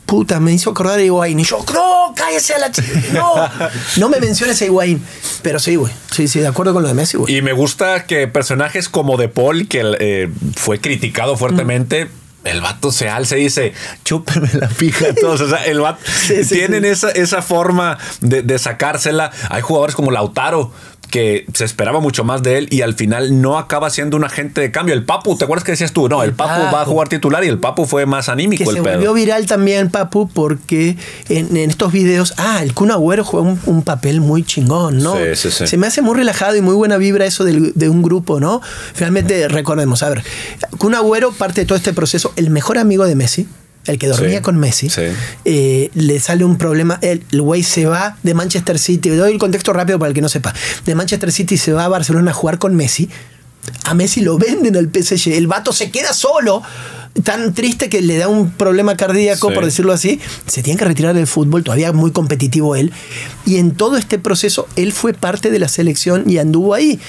Puta, 0.07 0.38
me 0.38 0.53
hizo 0.53 0.71
acordar 0.71 1.01
a 1.01 1.03
Higuaín. 1.03 1.40
Y 1.40 1.45
yo, 1.45 1.64
no, 1.75 2.14
cállese 2.14 2.55
a 2.55 2.59
la 2.59 2.71
chica. 2.71 2.88
No, 3.12 3.35
no 3.97 4.09
me 4.09 4.21
menciones 4.21 4.61
a 4.62 4.64
Higuaín. 4.64 5.05
Pero 5.42 5.59
sí, 5.59 5.75
güey. 5.75 5.92
Sí, 6.12 6.29
sí, 6.29 6.38
de 6.38 6.47
acuerdo 6.47 6.73
con 6.73 6.83
lo 6.83 6.88
de 6.88 6.95
Messi, 6.95 7.16
güey. 7.16 7.37
Y 7.37 7.42
me 7.42 7.53
gusta 7.53 8.07
que 8.07 8.29
personajes 8.29 8.88
como 8.88 9.16
De 9.16 9.29
Paul, 9.29 9.66
que 9.66 9.83
eh, 9.99 10.31
fue 10.55 10.81
criticado 10.81 11.37
fuertemente. 11.37 12.09
El 12.45 12.61
vato 12.61 12.92
se 12.92 13.09
alza 13.09 13.37
y 13.37 13.42
dice, 13.42 13.75
chúpeme 14.05 14.49
la 14.55 14.69
pija 14.69 15.07
todos. 15.21 15.40
O 15.40 15.49
sea, 15.49 15.64
el 15.64 15.81
vato 15.81 15.99
Sí, 16.27 16.45
sí, 16.45 16.55
tienen 16.55 16.85
sí. 16.85 16.90
Esa, 16.90 17.11
esa 17.11 17.42
forma 17.42 17.99
de, 18.21 18.42
de 18.42 18.59
sacársela. 18.61 19.33
Hay 19.51 19.62
jugadores 19.62 19.97
como 19.97 20.12
Lautaro, 20.12 20.73
que 21.11 21.47
se 21.55 21.64
esperaba 21.64 22.01
mucho 22.01 22.25
más 22.25 22.42
de 22.42 22.59
él 22.59 22.69
y 22.71 22.83
al 22.83 22.95
final 22.95 23.40
no 23.40 23.59
acaba 23.59 23.90
siendo 23.90 24.16
un 24.16 24.25
agente 24.25 24.61
de 24.61 24.71
cambio. 24.71 24.95
El 24.95 25.05
Papu, 25.05 25.37
¿te 25.37 25.45
acuerdas 25.45 25.64
que 25.64 25.73
decías 25.73 25.92
tú? 25.92 26.09
No, 26.09 26.23
el, 26.23 26.31
El 26.31 26.35
Papu, 26.37 26.61
va 26.62 26.69
a 26.69 26.73
Papu. 26.73 26.90
jugar 26.90 27.09
titular 27.09 27.45
y 27.45 27.49
el 27.49 27.59
Papu 27.59 27.85
fue 27.87 28.07
más 28.07 28.29
anímico 28.29 28.64
que 28.64 28.71
el 28.71 28.77
se 28.77 28.83
pedo. 28.83 28.95
volvió 28.95 29.14
viral 29.14 29.47
también, 29.47 29.90
Papu, 29.90 30.29
porque 30.29 30.97
en, 31.29 31.57
en 31.57 31.71
estos 31.71 31.92
videos, 31.92 32.35
ah, 32.37 32.61
el 32.62 32.75
Kun 32.75 32.90
Agüero 32.90 33.25
juega 33.25 33.47
un, 33.49 33.61
un 33.66 33.83
papel 33.83 34.21
muy 34.21 34.42
chingón, 34.45 34.99
¿no? 34.99 35.14
Sí, 35.16 35.23
sí, 35.37 35.51
sí. 35.51 35.66
Se 35.66 35.77
me 35.77 35.87
hace 35.87 36.03
muy 36.03 36.14
relajado 36.16 36.57
y 36.57 36.61
muy 36.61 36.75
buena 36.75 36.97
vibra 36.97 37.25
eso 37.27 37.45
del- 37.45 37.73
de 37.75 37.88
un 37.88 38.03
grupo, 38.03 38.40
¿no? 38.40 38.61
Finalmente, 38.95 39.49
recordemos, 39.49 40.03
a 40.03 40.11
ver, 40.11 40.25
Kun 40.79 40.95
Agüero, 40.95 41.33
parte 41.33 41.62
de 41.62 41.66
todo 41.66 41.77
este 41.77 41.92
proceso, 41.92 42.33
el 42.37 42.51
mejor 42.51 42.79
amigo 42.79 43.05
de 43.07 43.14
Messi, 43.14 43.47
el 43.87 43.99
que 43.99 44.09
dormía 44.09 44.38
Sí, 44.38 44.42
con 44.42 44.57
Messi, 44.59 44.88
sí. 44.90 45.03
eh, 45.44 45.90
le 45.94 46.18
sale 46.20 46.44
un 46.44 46.57
problema, 46.59 46.99
el 47.03 47.22
güey 47.40 47.62
se 47.62 47.87
va 47.87 48.16
de 48.22 48.35
Manchester 48.35 48.79
City, 48.79 49.11
doy 49.11 49.33
el 49.33 49.38
contexto 49.38 49.72
rápido 49.72 49.99
para 49.99 50.09
el 50.09 50.14
que 50.14 50.20
no 50.22 50.29
sepa, 50.29 50.55
de 50.85 50.94
Manchester 50.94 51.31
City 51.33 51.57
se 51.57 51.72
va 51.72 51.85
a 51.85 51.88
Barcelona 51.88 52.31
a 52.31 52.35
jugar 52.35 52.59
con 52.59 52.75
Messi, 52.75 53.09
a 53.85 53.94
Messi 53.94 54.20
lo 54.20 54.38
venden 54.38 54.77
al 54.77 54.88
PSG. 54.92 55.33
El 55.33 55.49
vato 55.49 55.72
se 55.72 55.90
queda 55.90 56.12
solo, 56.12 56.62
tan 57.25 57.53
triste 57.53 57.88
que 57.88 58.01
le 58.01 58.16
da 58.16 58.29
un 58.29 58.51
problema 58.53 58.96
cardíaco, 58.96 59.49
Sí. 59.49 59.55
por 59.57 59.64
decirlo 59.64 59.92
así. 59.92 60.20
Se 60.46 60.62
tiene 60.62 60.79
que 60.79 60.85
retirar 60.85 61.14
del 61.16 61.27
fútbol, 61.27 61.64
todavía 61.64 61.92
muy 61.92 62.12
competitivo 62.12 62.77
él. 62.77 62.92
Y 63.44 63.57
en 63.57 63.72
todo 63.72 63.96
este 63.96 64.20
proceso, 64.20 64.68
él 64.77 64.92
fue 64.92 65.14
parte 65.14 65.51
de 65.51 65.59
la 65.59 65.66
selección 65.68 66.31
y 66.31 66.38
anduvo 66.38 66.75
ahí. 66.75 67.01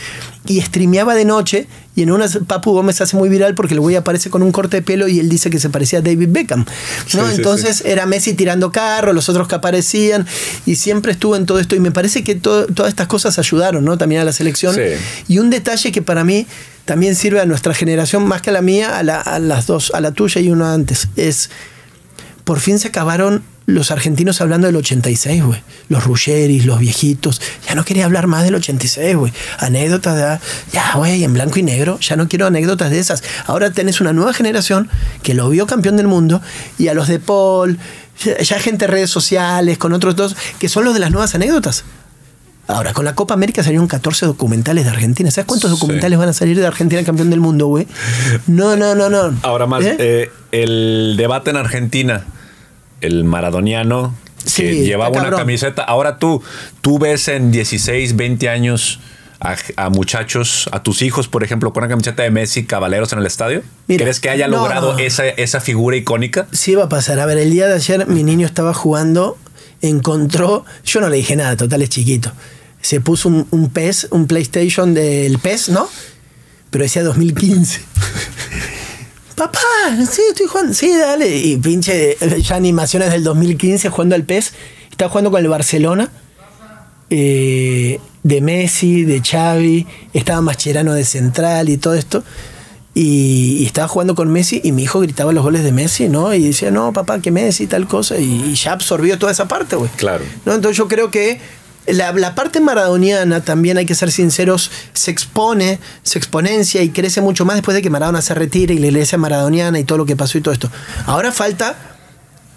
Y 0.47 0.59
streameaba 0.61 1.13
de 1.13 1.25
noche. 1.25 1.67
Y 1.97 2.03
en 2.03 2.12
una, 2.12 2.27
Papu 2.45 2.73
Gómez 2.73 3.01
hace 3.01 3.17
muy 3.17 3.27
viral 3.27 3.55
porque 3.55 3.73
el 3.73 3.79
güey 3.79 3.95
aparece 3.95 4.29
con 4.29 4.43
un 4.43 4.51
corte 4.51 4.77
de 4.77 4.81
pelo 4.83 5.07
y 5.07 5.19
él 5.19 5.29
dice 5.29 5.49
que 5.49 5.60
se 5.60 5.69
parecía 5.69 5.97
a 5.99 6.01
David 6.03 6.29
Beckham. 6.29 6.63
¿no? 6.63 7.23
Sí, 7.25 7.31
sí, 7.31 7.36
Entonces 7.38 7.81
era 7.86 8.05
Messi 8.05 8.33
tirando 8.36 8.71
carro, 8.71 9.13
los 9.13 9.27
otros 9.29 9.47
que 9.47 9.55
aparecían. 9.55 10.27
Y 10.67 10.75
siempre 10.75 11.13
estuvo 11.13 11.36
en 11.36 11.47
todo 11.47 11.60
esto. 11.60 11.75
Y 11.75 11.79
me 11.79 11.89
parece 11.91 12.23
que 12.23 12.36
to- 12.36 12.67
todas 12.67 12.89
estas 12.91 13.07
cosas 13.07 13.39
ayudaron 13.39 13.83
¿no? 13.83 13.97
también 13.97 14.21
a 14.21 14.25
la 14.25 14.31
selección. 14.31 14.75
Y 15.27 15.39
un 15.39 15.49
detalle 15.49 15.91
que 15.91 16.03
para 16.03 16.23
mí 16.23 16.45
también 16.86 17.15
sirve 17.15 17.41
a 17.41 17.45
nuestra 17.45 17.73
generación, 17.73 18.27
más 18.27 18.43
que 18.43 18.51
a 18.51 18.53
la 18.53 18.62
mía, 18.62 18.97
a, 18.99 19.01
la- 19.03 19.19
a 19.19 19.39
las 19.39 19.65
dos, 19.65 19.91
a 19.95 19.99
la 19.99 20.12
tuya 20.12 20.39
y 20.39 20.49
una 20.51 20.73
antes, 20.73 21.07
es 21.15 21.49
por 22.43 22.60
fin 22.60 22.77
se 22.79 22.89
acabaron 22.89 23.43
los 23.67 23.91
argentinos 23.91 24.39
hablando 24.41 24.65
del 24.67 24.77
86, 24.77 25.43
güey. 25.43 25.62
Los 25.89 26.06
Ruggeris, 26.06 26.65
los 26.65 26.80
viejitos. 26.80 27.41
Ya 27.67 27.75
no 27.75 27.84
quería 27.84 28.06
hablar 28.06 28.25
más 28.25 28.43
del 28.45 28.56
86, 28.56 29.15
güey. 29.17 29.34
Anécdotas 29.60 30.15
de. 30.15 30.39
Ya, 30.71 30.93
güey, 30.95 31.23
en 31.23 31.34
blanco 31.34 31.60
y 31.60 31.63
negro. 31.63 31.99
Ya 31.99 32.15
no 32.15 32.30
quiero 32.30 32.47
anécdotas 32.47 32.89
de 32.91 32.99
esas. 32.99 33.23
Ahora 33.45 33.69
tenés 33.71 33.99
una 34.01 34.13
nueva 34.13 34.34
generación 34.34 34.89
que 35.21 35.34
lo 35.34 35.49
vio 35.49 35.67
campeón 35.67 35.97
del 35.97 36.08
mundo 36.08 36.41
y 36.80 36.88
a 36.88 36.93
los 36.93 37.10
de 37.10 37.19
Paul, 37.19 37.77
ya 38.23 38.38
ya 38.39 38.60
gente 38.60 38.86
de 38.88 38.91
redes 38.91 39.10
sociales, 39.10 39.77
con 39.77 39.91
otros 39.91 40.15
dos, 40.15 40.36
que 40.60 40.69
son 40.69 40.86
los 40.86 40.93
de 40.93 41.01
las 41.01 41.12
nuevas 41.12 41.36
anécdotas. 41.36 41.84
Ahora, 42.69 42.93
con 42.93 43.03
la 43.06 43.15
Copa 43.15 43.34
América 43.34 43.63
salieron 43.63 43.88
14 43.88 44.25
documentales 44.25 44.86
de 44.86 44.91
Argentina. 44.91 45.30
¿Sabes 45.30 45.45
cuántos 45.45 45.69
Sí. 45.71 45.75
documentales 45.77 46.17
van 46.17 46.30
a 46.30 46.34
salir 46.34 46.58
de 46.58 46.65
Argentina 46.67 47.03
campeón 47.03 47.30
del 47.30 47.39
mundo, 47.41 47.67
güey? 47.67 47.86
No, 48.47 48.75
no, 48.77 48.95
no, 48.95 49.10
no. 49.10 49.38
Ahora 49.43 49.65
más, 49.67 49.84
¿Eh? 49.86 49.95
eh, 49.99 50.32
el 50.53 51.15
debate 51.17 51.49
en 51.49 51.58
Argentina, 51.58 52.25
el 53.01 53.23
maradoniano 53.23 54.13
Sí, 54.45 54.62
que 54.62 54.83
llevaba 54.86 55.10
una 55.10 55.23
cabrón. 55.23 55.39
camiseta. 55.41 55.83
Ahora 55.83 56.19
tú, 56.19 56.41
tú 56.81 56.99
ves 56.99 57.27
en 57.27 57.51
16, 57.51 58.15
20 58.15 58.47
años 58.49 58.99
a, 59.41 59.55
a 59.75 59.89
muchachos, 59.89 60.69
a 60.71 60.81
tus 60.83 61.01
hijos, 61.01 61.27
por 61.27 61.43
ejemplo, 61.43 61.73
con 61.73 61.83
una 61.83 61.89
camiseta 61.89 62.23
de 62.23 62.31
Messi, 62.31 62.65
Cabaleros 62.65 63.12
en 63.12 63.19
el 63.19 63.25
estadio. 63.25 63.62
Mira, 63.88 64.03
¿Crees 64.05 64.19
que 64.21 64.29
haya 64.29 64.47
no. 64.47 64.57
logrado 64.57 64.97
esa, 64.99 65.27
esa 65.27 65.60
figura 65.60 65.97
icónica? 65.97 66.47
Sí 66.53 66.75
va 66.75 66.86
a 66.86 66.89
pasar. 66.89 67.19
A 67.19 67.25
ver, 67.25 67.38
el 67.39 67.51
día 67.51 67.67
de 67.67 67.73
ayer 67.73 68.07
mi 68.07 68.23
niño 68.23 68.45
estaba 68.47 68.73
jugando, 68.73 69.38
encontró, 69.81 70.63
yo 70.86 71.01
no 71.01 71.10
le 71.10 71.17
dije 71.17 71.36
nada, 71.36 71.57
total 71.57 71.81
es 71.81 71.89
chiquito. 71.89 72.31
Se 72.81 73.01
puso 73.01 73.27
un, 73.27 73.47
un 73.51 73.69
PES, 73.69 74.07
un 74.12 74.27
PlayStation 74.27 74.93
del 74.93 75.39
PES, 75.39 75.69
¿no? 75.69 75.89
Pero 76.69 76.83
decía 76.83 77.03
2015. 77.03 77.81
Papá, 79.38 79.60
sí, 80.10 80.21
estoy 80.30 80.47
jugando. 80.47 80.73
Sí, 80.73 80.97
dale. 80.97 81.38
Y 81.38 81.58
pinche, 81.58 82.17
ya 82.41 82.56
animaciones 82.56 83.12
del 83.12 83.23
2015 83.23 83.89
jugando 83.89 84.15
al 84.15 84.23
PES. 84.23 84.54
Está 84.89 85.10
jugando 85.10 85.30
con 85.32 85.41
el 85.41 85.47
Barcelona. 85.47 86.10
eh, 87.10 88.00
de 88.23 88.41
Messi, 88.41 89.04
de 89.06 89.21
Xavi. 89.21 89.86
Estaba 90.13 90.41
Mascherano 90.41 90.93
de 90.93 91.06
central 91.06 91.69
y 91.69 91.78
todo 91.78 91.93
esto. 91.93 92.23
Y, 92.95 93.58
y 93.60 93.65
estaba 93.67 93.88
jugando 93.88 94.15
con 94.15 94.28
Messi 94.34 94.60
y 94.63 94.71
mi 94.71 94.84
hijo 94.84 95.00
gritaba 95.02 95.32
los 95.32 95.43
goles 95.43 95.63
de 95.63 95.71
Messi, 95.71 96.10
¿no? 96.10 96.34
Y 96.34 96.47
decía, 96.47 96.71
no, 96.71 96.91
papá, 96.93 97.19
que 97.21 97.30
Messi, 97.30 97.67
tal 97.67 97.88
cosa. 97.88 98.17
Y, 98.17 98.43
y 98.52 98.56
ya 98.56 98.71
absorbió 98.71 99.19
toda 99.19 99.32
esa 99.32 99.47
parte, 99.47 99.76
güey. 99.76 99.91
Claro. 99.97 100.26
¿no? 100.45 100.54
Entonces 100.56 100.78
yo 100.78 100.88
creo 100.88 101.12
que 101.12 101.39
la, 101.88 102.12
la 102.13 102.36
parte 102.36 102.60
maradoniana 102.60 103.41
también 103.41 103.78
hay 103.78 103.86
que 103.86 103.95
ser 103.95 104.12
sinceros, 104.12 104.71
se 104.93 105.12
expone, 105.12 105.80
se 106.04 106.17
exponencia 106.19 106.82
y 106.84 106.89
crece 106.89 107.21
mucho 107.21 107.45
más 107.45 107.56
después 107.56 107.76
de 107.76 107.82
que 107.82 107.89
Maradona 107.89 108.21
se 108.21 108.34
retire 108.34 108.73
y 108.73 108.80
la 108.80 108.88
iglesia 108.88 109.17
maradoniana 109.17 109.80
y 109.80 109.84
todo 109.84 109.97
lo 109.97 110.06
que 110.06 110.15
pasó 110.15 110.38
y 110.38 110.41
todo 110.41 110.54
esto. 110.54 110.69
Ahora 111.06 111.32
falta 111.32 111.76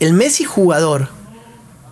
el 0.01 0.13
Messi 0.13 0.45
jugador, 0.45 1.09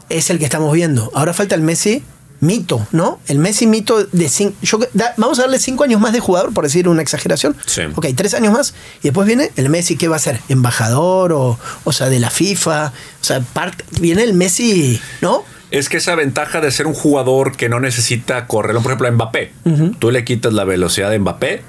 es 0.09 0.31
el 0.31 0.39
que 0.39 0.45
estamos 0.45 0.73
viendo. 0.73 1.11
Ahora 1.15 1.33
falta 1.35 1.55
el 1.55 1.61
Messi 1.63 2.03
mito, 2.41 2.87
¿no? 2.93 3.19
El 3.27 3.39
Messi 3.39 3.67
mito 3.67 4.05
de 4.05 4.29
cinco. 4.29 4.55
yo- 4.63 4.79
da- 4.95 5.13
vamos 5.17 5.39
a 5.39 5.43
darle 5.43 5.59
cinco 5.59 5.83
años 5.85 6.01
más 6.01 6.13
de 6.13 6.21
jugador, 6.21 6.55
por 6.55 6.65
decir 6.65 6.89
una 6.89 7.03
exageración. 7.03 7.57
Sí. 7.67 7.83
Ok, 7.97 8.07
tres 8.17 8.33
años 8.35 8.53
más. 8.53 8.75
Y 9.01 9.09
después 9.09 9.27
viene 9.27 9.51
el 9.57 9.69
Messi, 9.69 9.97
¿qué 9.97 10.07
va 10.09 10.17
a 10.17 10.21
ser? 10.21 10.41
¿Embajador 10.49 11.33
o, 11.33 11.59
o 11.85 11.93
sea, 11.93 12.09
de 12.09 12.19
la 12.21 12.31
FIFA? 12.31 12.93
O 13.21 13.25
sea, 13.25 13.41
parte- 13.41 13.85
viene 14.01 14.23
el 14.23 14.35
Messi, 14.35 15.01
¿no? 15.21 15.45
Es 15.71 15.89
que 15.89 15.99
esa 15.99 16.15
ventaja 16.15 16.61
de 16.61 16.71
ser 16.71 16.87
un 16.87 16.95
jugador 16.95 17.57
que 17.57 17.69
no 17.69 17.79
necesita 17.81 18.47
correr, 18.47 18.75
por 18.77 18.87
ejemplo, 18.87 19.09
a 19.09 19.11
Mbappé. 19.11 19.53
Tú 19.99 20.11
le 20.11 20.25
quitas 20.25 20.53
la 20.53 20.65
velocidad 20.65 21.11
de 21.11 21.19
Mbappé 21.19 21.63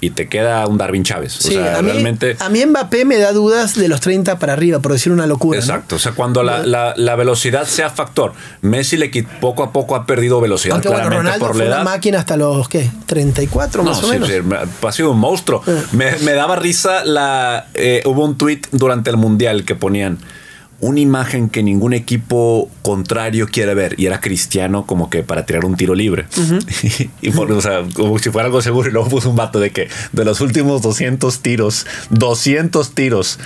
y 0.00 0.10
te 0.10 0.28
queda 0.28 0.66
un 0.66 0.76
Darwin 0.76 1.02
Chávez. 1.02 1.38
O 1.38 1.42
Sí, 1.48 1.54
sea, 1.54 1.78
a, 1.78 1.82
mí, 1.82 1.90
realmente. 1.90 2.36
a 2.38 2.48
mí 2.50 2.64
Mbappé 2.66 3.04
me 3.06 3.16
da 3.16 3.32
dudas 3.32 3.74
de 3.74 3.88
los 3.88 4.00
30 4.02 4.38
para 4.38 4.52
arriba, 4.52 4.78
por 4.80 4.92
decir 4.92 5.10
una 5.10 5.26
locura. 5.26 5.58
¿no? 5.58 5.64
Exacto, 5.64 5.96
o 5.96 5.98
sea, 5.98 6.12
cuando 6.12 6.42
la, 6.42 6.58
la- 6.64 6.92
la 6.96 7.16
velocidad 7.16 7.64
sea 7.66 7.88
factor, 7.90 8.34
Messi 8.60 8.96
le 8.98 9.10
quit- 9.10 9.26
poco 9.40 9.62
a 9.64 9.72
poco 9.72 9.96
ha 9.96 10.04
perdido 10.04 10.40
velocidad 10.40 10.74
Aunque 10.74 10.88
bueno, 10.88 11.04
claramente 11.04 11.26
Ronaldo 11.38 11.46
por 11.46 11.56
fue 11.56 11.64
la 11.64 11.70
una 11.70 11.76
edad. 11.76 11.84
máquina 11.84 12.18
hasta 12.18 12.36
los, 12.36 12.68
¿qué? 12.68 12.90
34 13.06 13.82
No, 13.82 13.90
más 13.90 14.02
o 14.04 14.08
menos. 14.08 14.28
sí, 14.28 14.34
ha 14.86 14.92
sido 14.92 15.10
un 15.10 15.18
monstruo. 15.18 15.62
Me, 15.92 16.12
me 16.18 16.32
daba 16.34 16.54
risa 16.56 17.02
la. 17.04 17.66
eh, 17.74 18.02
hubo 18.04 18.24
un 18.24 18.36
tweet 18.36 18.60
durante 18.72 19.10
el 19.10 19.16
mundial 19.16 19.64
que 19.64 19.74
ponían 19.74 20.18
una 20.84 21.00
imagen 21.00 21.48
que 21.48 21.62
ningún 21.62 21.94
equipo 21.94 22.70
contrario 22.82 23.48
quiere 23.50 23.74
ver 23.74 23.94
y 23.98 24.06
era 24.06 24.20
Cristiano 24.20 24.86
como 24.86 25.08
que 25.08 25.22
para 25.22 25.46
tirar 25.46 25.64
un 25.64 25.76
tiro 25.76 25.94
libre. 25.94 26.26
y 27.22 27.30
por, 27.30 27.50
o 27.52 27.60
sea, 27.60 27.84
como 27.94 28.18
si 28.18 28.30
fuera 28.30 28.46
algo 28.46 28.60
seguro 28.60 28.88
y 28.88 28.92
luego 28.92 29.08
puso 29.08 29.30
un 29.30 29.36
vato 29.36 29.60
de 29.60 29.70
que 29.70 29.88
de 30.12 30.24
los 30.24 30.40
últimos 30.40 30.82
200 30.82 31.40
tiros, 31.40 31.86
200 32.10 32.94
tiros 32.94 33.38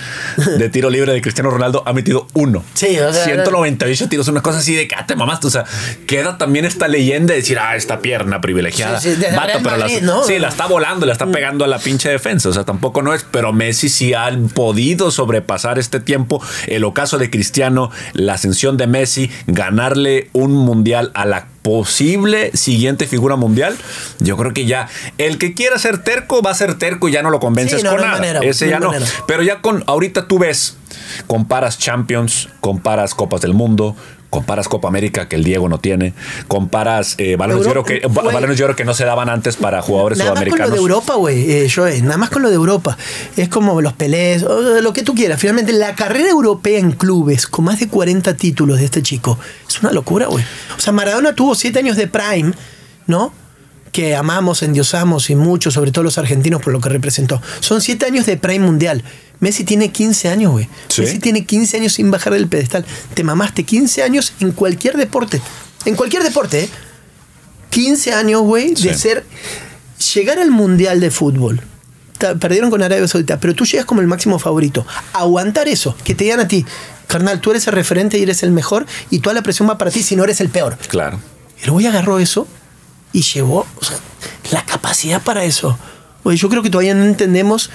de 0.57 0.69
tiro 0.69 0.89
libre 0.89 1.13
de 1.13 1.21
Cristiano 1.21 1.49
Ronaldo 1.49 1.83
ha 1.85 1.93
metido 1.93 2.27
uno. 2.33 2.63
Sí, 2.73 2.99
o 2.99 3.11
sea, 3.11 3.23
198 3.25 4.07
tiros, 4.09 4.27
una 4.27 4.41
cosa 4.41 4.59
así 4.59 4.75
de 4.75 4.87
que 4.87 4.95
ah, 4.95 5.05
te 5.05 5.15
mamaste. 5.15 5.47
O 5.47 5.49
sea, 5.49 5.65
queda 6.07 6.37
también 6.37 6.65
esta 6.65 6.87
leyenda 6.87 7.33
de 7.33 7.39
decir, 7.39 7.57
ah, 7.59 7.75
esta 7.75 7.99
pierna 7.99 8.39
privilegiada. 8.41 8.99
Sí, 9.01 9.15
sí, 9.15 9.25
Vato, 9.35 9.59
la- 9.77 9.87
¿no? 10.01 10.23
sí, 10.23 10.37
la 10.39 10.49
está 10.49 10.67
volando, 10.67 11.05
la 11.05 11.13
está 11.13 11.25
Mm. 11.25 11.31
pegando 11.31 11.65
a 11.65 11.67
la 11.67 11.79
pinche 11.79 12.09
defensa. 12.09 12.49
O 12.49 12.53
sea, 12.53 12.63
tampoco 12.65 13.01
no 13.01 13.13
es, 13.13 13.25
pero 13.29 13.51
Messi 13.53 13.89
sí 13.89 14.13
ha 14.13 14.29
podido 14.53 15.11
sobrepasar 15.11 15.79
este 15.79 15.99
tiempo. 15.99 16.41
El 16.67 16.83
ocaso 16.83 17.17
de 17.17 17.29
Cristiano, 17.29 17.91
la 18.13 18.33
ascensión 18.35 18.77
de 18.77 18.87
Messi, 18.87 19.29
ganarle 19.47 20.29
un 20.33 20.53
mundial 20.53 21.11
a 21.15 21.25
la 21.25 21.47
posible 21.69 22.49
siguiente 22.55 23.05
figura 23.05 23.35
mundial. 23.35 23.77
Yo 24.19 24.35
creo 24.37 24.53
que 24.53 24.65
ya 24.65 24.87
el 25.19 25.37
que 25.37 25.53
quiera 25.53 25.77
ser 25.77 25.99
terco 26.03 26.41
va 26.41 26.49
a 26.51 26.55
ser 26.55 26.77
terco 26.79 27.07
y 27.09 27.11
ya 27.11 27.21
no 27.21 27.29
lo 27.29 27.39
convences 27.39 27.79
Sí, 27.79 27.83
no, 27.83 27.91
con 27.91 27.99
no 28.01 28.05
nada. 28.07 28.17
manera, 28.17 28.39
Ese 28.41 28.65
no 28.65 28.71
ya 28.71 28.79
no. 28.79 28.87
manera. 28.91 29.05
Pero 29.27 29.43
ya 29.43 29.61
con 29.61 29.83
ahorita 29.85 30.27
tú 30.27 30.39
ves, 30.39 30.77
comparas 31.27 31.77
Champions, 31.77 32.49
comparas 32.59 33.13
Copas 33.13 33.41
del 33.41 33.53
Mundo, 33.53 33.95
comparas 34.29 34.67
Copa 34.67 34.87
América 34.87 35.27
que 35.27 35.35
el 35.35 35.43
Diego 35.43 35.69
no 35.69 35.79
tiene, 35.79 36.13
comparas 36.47 37.15
eh, 37.17 37.35
balones, 37.35 37.63
de 37.65 37.71
oro 37.71 37.83
que, 37.83 37.99
güey. 37.99 38.13
ba- 38.13 38.31
balones 38.31 38.57
de 38.57 38.63
oro 38.63 38.75
que 38.75 38.85
no 38.85 38.93
se 38.93 39.03
daban 39.05 39.29
antes 39.29 39.55
para 39.55 39.81
jugadores 39.81 40.17
Nada 40.19 40.31
más 40.31 40.39
con 40.39 40.47
lo 40.49 40.51
sudamericanos. 40.55 40.73
de 40.73 40.79
Europa, 40.81 41.13
güey, 41.15 41.51
eh, 41.51 42.01
nada 42.03 42.17
más 42.17 42.29
con 42.29 42.41
lo 42.43 42.49
de 42.49 42.55
Europa. 42.55 42.97
Es 43.37 43.49
como 43.49 43.81
los 43.81 43.93
Pelés, 43.93 44.43
lo 44.43 44.93
que 44.93 45.03
tú 45.03 45.15
quieras. 45.15 45.39
Finalmente, 45.39 45.73
la 45.73 45.95
carrera 45.95 46.29
europea 46.29 46.79
en 46.79 46.91
clubes 46.91 47.47
con 47.47 47.65
más 47.65 47.79
de 47.79 47.87
40 47.87 48.35
títulos 48.35 48.79
de 48.79 48.85
este 48.85 49.01
chico 49.01 49.39
es 49.67 49.81
una 49.81 49.91
locura, 49.91 50.27
güey. 50.27 50.43
O 50.77 50.79
sea, 50.79 50.93
Maradona 50.93 51.33
tuvo 51.33 51.55
7 51.55 51.79
años 51.79 51.97
de 51.97 52.07
prime, 52.07 52.53
¿no? 53.07 53.33
Que 53.91 54.15
amamos, 54.15 54.61
endiosamos 54.61 55.31
y 55.31 55.35
mucho, 55.35 55.71
sobre 55.71 55.91
todo 55.91 56.03
los 56.03 56.19
argentinos 56.19 56.61
por 56.61 56.71
lo 56.71 56.79
que 56.79 56.89
representó. 56.89 57.41
Son 57.59 57.81
7 57.81 58.05
años 58.05 58.25
de 58.27 58.37
prime 58.37 58.63
mundial. 58.65 59.03
Messi 59.39 59.63
tiene 59.63 59.91
15 59.91 60.29
años, 60.29 60.51
güey. 60.51 60.67
Sí. 60.89 61.01
Messi 61.01 61.19
tiene 61.19 61.45
15 61.45 61.77
años 61.77 61.93
sin 61.93 62.11
bajar 62.11 62.33
del 62.33 62.47
pedestal. 62.47 62.85
Te 63.13 63.23
mamaste 63.23 63.63
15 63.63 64.03
años 64.03 64.33
en 64.39 64.51
cualquier 64.51 64.97
deporte. 64.97 65.41
En 65.85 65.95
cualquier 65.95 66.23
deporte, 66.23 66.63
¿eh? 66.63 66.69
15 67.69 68.13
años, 68.13 68.41
güey, 68.41 68.73
de 68.73 68.93
ser. 68.93 69.25
Llegar 70.13 70.39
al 70.39 70.51
mundial 70.51 70.99
de 70.99 71.11
fútbol. 71.11 71.61
Perdieron 72.39 72.69
con 72.69 72.83
Arabia 72.83 73.07
Saudita, 73.07 73.39
pero 73.39 73.55
tú 73.55 73.65
llegas 73.65 73.85
como 73.85 74.01
el 74.01 74.07
máximo 74.07 74.39
favorito. 74.39 74.85
Aguantar 75.13 75.69
eso, 75.69 75.95
que 76.03 76.15
te 76.15 76.25
digan 76.25 76.41
a 76.41 76.47
ti, 76.49 76.65
carnal, 77.07 77.39
tú 77.39 77.51
eres 77.51 77.65
el 77.67 77.73
referente 77.73 78.17
y 78.17 78.23
eres 78.23 78.43
el 78.43 78.51
mejor, 78.51 78.85
y 79.09 79.19
toda 79.19 79.33
la 79.33 79.41
presión 79.41 79.69
va 79.69 79.77
para 79.77 79.89
ti 79.89 80.03
si 80.03 80.17
no 80.17 80.25
eres 80.25 80.41
el 80.41 80.49
peor. 80.49 80.77
Claro. 80.89 81.19
El 81.61 81.71
güey 81.71 81.85
agarró 81.85 82.19
eso 82.19 82.45
y 83.13 83.21
llevó 83.21 83.65
o 83.79 83.85
sea, 83.85 83.97
la 84.51 84.65
capacidad 84.65 85.21
para 85.21 85.45
eso. 85.45 85.77
Oye, 86.23 86.35
yo 86.37 86.49
creo 86.49 86.61
que 86.61 86.69
todavía 86.69 86.93
no 86.93 87.05
entendemos 87.05 87.69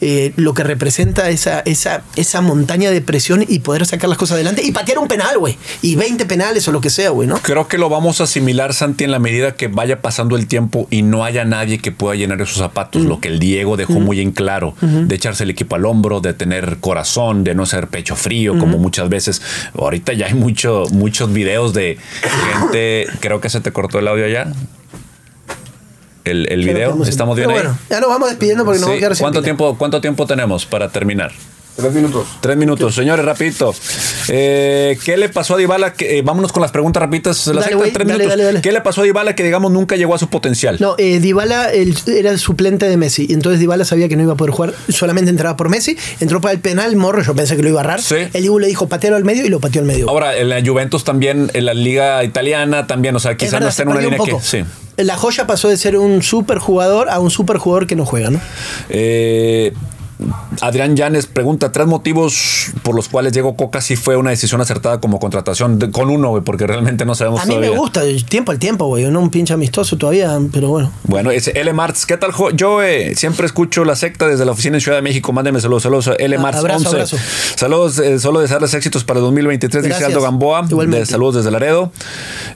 eh, 0.00 0.32
lo 0.36 0.54
que 0.54 0.62
representa 0.62 1.28
esa, 1.30 1.60
esa, 1.60 2.02
esa 2.16 2.40
montaña 2.40 2.90
de 2.90 3.00
presión 3.00 3.44
y 3.46 3.60
poder 3.60 3.86
sacar 3.86 4.08
las 4.08 4.18
cosas 4.18 4.36
adelante 4.36 4.62
y 4.64 4.72
patear 4.72 4.98
un 4.98 5.08
penal, 5.08 5.38
güey. 5.38 5.56
Y 5.82 5.96
20 5.96 6.26
penales 6.26 6.66
o 6.68 6.72
lo 6.72 6.80
que 6.80 6.90
sea, 6.90 7.10
güey, 7.10 7.28
¿no? 7.28 7.38
Creo 7.38 7.68
que 7.68 7.78
lo 7.78 7.88
vamos 7.88 8.20
a 8.20 8.24
asimilar, 8.24 8.74
Santi, 8.74 9.04
en 9.04 9.10
la 9.10 9.18
medida 9.18 9.54
que 9.54 9.68
vaya 9.68 10.00
pasando 10.00 10.36
el 10.36 10.46
tiempo 10.46 10.86
y 10.90 11.02
no 11.02 11.24
haya 11.24 11.44
nadie 11.44 11.78
que 11.78 11.92
pueda 11.92 12.14
llenar 12.14 12.40
esos 12.40 12.58
zapatos. 12.58 13.02
Lo 13.02 13.20
que 13.20 13.28
el 13.28 13.38
Diego 13.38 13.76
dejó 13.76 13.94
muy 13.94 14.20
en 14.20 14.32
claro, 14.32 14.74
de 14.80 15.14
echarse 15.14 15.44
el 15.44 15.50
equipo 15.50 15.76
al 15.76 15.84
hombro, 15.84 16.20
de 16.20 16.34
tener 16.34 16.78
corazón, 16.78 17.44
de 17.44 17.54
no 17.54 17.66
ser 17.66 17.88
pecho 17.88 18.16
frío, 18.16 18.58
como 18.58 18.78
muchas 18.78 19.08
veces. 19.08 19.42
Ahorita 19.74 20.12
ya 20.12 20.26
hay 20.26 20.34
mucho, 20.34 20.84
muchos 20.92 21.32
videos 21.32 21.74
de 21.74 21.98
gente. 22.22 23.06
Creo 23.20 23.40
que 23.40 23.50
se 23.50 23.60
te 23.60 23.72
cortó 23.72 23.98
el 23.98 24.08
audio 24.08 24.28
ya. 24.28 24.52
El, 26.28 26.50
el 26.52 26.64
video, 26.66 27.02
estamos 27.04 27.36
bien 27.36 27.48
Pero 27.48 27.58
ahí. 27.60 27.64
bueno, 27.66 27.78
ya 27.90 28.00
nos 28.00 28.08
vamos 28.10 28.28
despidiendo 28.28 28.64
porque 28.64 28.78
nos 28.80 28.86
Sí. 28.86 28.90
vamos 28.90 28.96
a 28.96 29.00
quedar 29.00 29.16
sin 29.16 29.24
¿Cuánto 29.24 29.38
pila. 29.40 29.44
tiempo, 29.44 29.76
¿Cuánto 29.78 30.00
tiempo 30.00 30.26
tenemos 30.26 30.66
para 30.66 30.88
terminar? 30.88 31.32
Tres 31.78 31.94
minutos. 31.94 32.26
Tres 32.40 32.56
minutos, 32.56 32.92
señores, 32.92 33.24
rapidito. 33.24 33.72
Eh, 34.30 34.98
¿Qué 35.04 35.16
le 35.16 35.28
pasó 35.28 35.54
a 35.54 35.58
Dybala? 35.58 35.92
Que, 35.92 36.18
eh, 36.18 36.22
vámonos 36.22 36.50
con 36.50 36.60
las 36.60 36.72
preguntas 36.72 37.00
rapiditas. 37.00 37.36
Se 37.36 37.54
las 37.54 37.66
Dale, 37.66 37.76
acepto 37.76 37.76
en 37.76 37.78
güey, 37.78 37.92
tres 37.92 38.06
dale, 38.08 38.18
minutos. 38.18 38.30
dale, 38.32 38.42
dale. 38.42 38.60
¿Qué 38.62 38.72
le 38.72 38.80
pasó 38.80 39.02
a 39.02 39.04
Dybala 39.04 39.36
que 39.36 39.44
digamos 39.44 39.70
nunca 39.70 39.94
llegó 39.94 40.12
a 40.12 40.18
su 40.18 40.28
potencial? 40.28 40.76
No, 40.80 40.96
eh, 40.98 41.20
Dybala 41.20 41.72
el- 41.72 41.94
era 42.08 42.30
el 42.30 42.40
suplente 42.40 42.88
de 42.88 42.96
Messi. 42.96 43.26
Y 43.28 43.32
entonces 43.32 43.60
Dybala 43.60 43.84
sabía 43.84 44.08
que 44.08 44.16
no 44.16 44.24
iba 44.24 44.32
a 44.32 44.36
poder 44.36 44.50
jugar. 44.52 44.74
Solamente 44.88 45.30
entraba 45.30 45.56
por 45.56 45.68
Messi. 45.68 45.96
Entró 46.18 46.40
para 46.40 46.52
el 46.52 46.58
penal, 46.58 46.96
Morro. 46.96 47.22
Yo 47.22 47.36
pensé 47.36 47.54
que 47.54 47.62
lo 47.62 47.68
iba 47.68 47.78
a 47.80 47.84
agarrar. 47.84 48.02
Sí. 48.02 48.16
El 48.32 48.42
Dibu 48.42 48.58
le 48.58 48.66
dijo 48.66 48.88
patealo 48.88 49.14
al 49.14 49.24
medio 49.24 49.46
y 49.46 49.48
lo 49.48 49.60
pateó 49.60 49.80
al 49.80 49.86
medio. 49.86 50.10
Ahora, 50.10 50.36
en 50.36 50.48
la 50.48 50.60
Juventus 50.60 51.04
también, 51.04 51.48
en 51.54 51.64
la 51.64 51.74
liga 51.74 52.24
italiana 52.24 52.88
también, 52.88 53.14
o 53.14 53.20
sea, 53.20 53.36
quizás 53.36 53.52
verdad, 53.52 53.66
no 53.66 53.70
está 53.70 53.82
en 53.84 53.88
una 53.90 54.00
línea 54.00 54.20
un 54.20 54.26
que. 54.26 54.36
Sí. 54.42 54.64
La 54.96 55.16
joya 55.16 55.46
pasó 55.46 55.68
de 55.68 55.76
ser 55.76 55.96
un 55.96 56.24
super 56.24 56.58
jugador 56.58 57.08
a 57.08 57.20
un 57.20 57.30
super 57.30 57.58
jugador 57.58 57.86
que 57.86 57.94
no 57.94 58.04
juega, 58.04 58.30
¿no? 58.30 58.40
Eh, 58.88 59.72
Adrián 60.60 60.96
Llanes 60.96 61.26
pregunta: 61.26 61.72
tres 61.72 61.86
motivos 61.86 62.70
por 62.82 62.94
los 62.94 63.08
cuales 63.08 63.32
Diego 63.32 63.56
Coca 63.56 63.80
sí 63.80 63.96
fue 63.96 64.16
una 64.16 64.30
decisión 64.30 64.60
acertada 64.60 65.00
como 65.00 65.18
contratación. 65.18 65.78
De- 65.78 65.90
con 65.90 66.10
uno, 66.10 66.30
güey, 66.30 66.42
porque 66.42 66.66
realmente 66.66 67.04
no 67.04 67.14
sabemos 67.14 67.40
A 67.40 67.44
mí 67.44 67.50
todavía. 67.54 67.70
me 67.72 67.76
gusta, 67.78 68.02
el 68.04 68.24
tiempo 68.24 68.52
al 68.52 68.58
tiempo, 68.58 68.86
güey. 68.86 69.04
No 69.10 69.20
un 69.20 69.30
pinche 69.30 69.54
amistoso 69.54 69.96
todavía, 69.96 70.38
pero 70.52 70.68
bueno. 70.68 70.92
Bueno, 71.04 71.30
ese 71.30 71.52
L. 71.58 71.72
Martz, 71.72 72.04
¿qué 72.06 72.16
tal? 72.16 72.30
Yo 72.54 72.82
eh, 72.82 73.14
siempre 73.16 73.46
escucho 73.46 73.84
la 73.84 73.96
secta 73.96 74.26
desde 74.28 74.44
la 74.44 74.52
oficina 74.52 74.76
en 74.76 74.80
Ciudad 74.80 74.98
de 74.98 75.02
México. 75.02 75.32
Mándeme 75.32 75.60
saludos, 75.60 75.82
saludos. 75.84 76.10
L. 76.18 76.36
Ah, 76.36 76.40
Martz, 76.40 76.58
abrazo, 76.58 76.78
11. 76.90 76.96
abrazo. 76.96 77.16
Saludos, 77.56 77.98
eh, 77.98 78.18
solo 78.18 78.40
desearles 78.40 78.74
éxitos 78.74 79.04
para 79.04 79.18
el 79.20 79.24
2023, 79.24 79.82
dice 79.84 79.88
Gracias. 79.90 80.08
Aldo 80.08 80.22
Gamboa. 80.22 80.62
De- 80.62 81.06
saludos 81.06 81.36
desde 81.36 81.50
Laredo. 81.50 81.92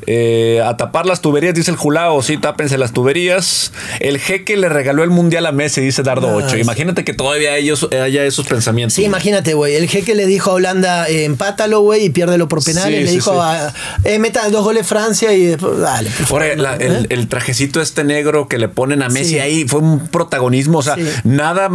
Eh, 0.06 0.60
a 0.64 0.76
tapar 0.76 1.06
las 1.06 1.20
tuberías, 1.20 1.54
dice 1.54 1.70
el 1.70 1.76
Julao. 1.76 2.22
Sí, 2.22 2.36
tápense 2.36 2.78
las 2.78 2.92
tuberías. 2.92 3.72
El 4.00 4.18
jeque 4.18 4.56
le 4.56 4.68
regaló 4.68 5.02
el 5.04 5.10
mundial 5.10 5.46
a 5.46 5.52
Messi, 5.52 5.80
dice 5.80 6.02
Dardo 6.02 6.28
Ah, 6.28 6.34
8. 6.36 6.48
sí. 6.50 6.60
Imagínate 6.60 7.04
que 7.04 7.14
todavía 7.14 7.58
ellos, 7.62 7.88
haya 7.92 8.24
esos 8.24 8.46
pensamientos. 8.46 8.94
Sí, 8.94 9.04
imagínate, 9.04 9.54
güey. 9.54 9.74
El 9.76 9.88
jeque 9.88 10.14
le 10.14 10.26
dijo 10.26 10.50
a 10.50 10.54
Holanda, 10.54 11.08
eh, 11.08 11.24
empátalo, 11.24 11.80
güey, 11.80 12.04
y 12.04 12.10
piérdelo 12.10 12.48
por 12.48 12.62
penales. 12.62 12.98
Sí, 12.98 13.04
le 13.04 13.08
sí, 13.08 13.14
dijo, 13.16 13.32
sí. 13.32 13.38
a, 13.40 13.72
eh, 14.04 14.18
meta 14.18 14.48
dos 14.50 14.64
goles 14.64 14.86
Francia 14.86 15.32
y 15.32 15.44
después, 15.46 15.78
dale. 15.78 16.10
favor. 16.10 16.42
Ahora, 16.42 16.56
la- 16.56 16.76
el, 16.76 17.06
el 17.10 17.28
trajecito 17.28 17.80
este 17.80 18.04
negro 18.04 18.48
que 18.48 18.58
le 18.58 18.68
ponen 18.68 19.02
a 19.02 19.08
Messi 19.08 19.38
ahí 19.38 19.66
fue 19.66 19.80
un 19.80 20.08
protagonismo. 20.08 20.78
O 20.78 20.82
sea, 20.82 20.96
nada. 21.24 21.68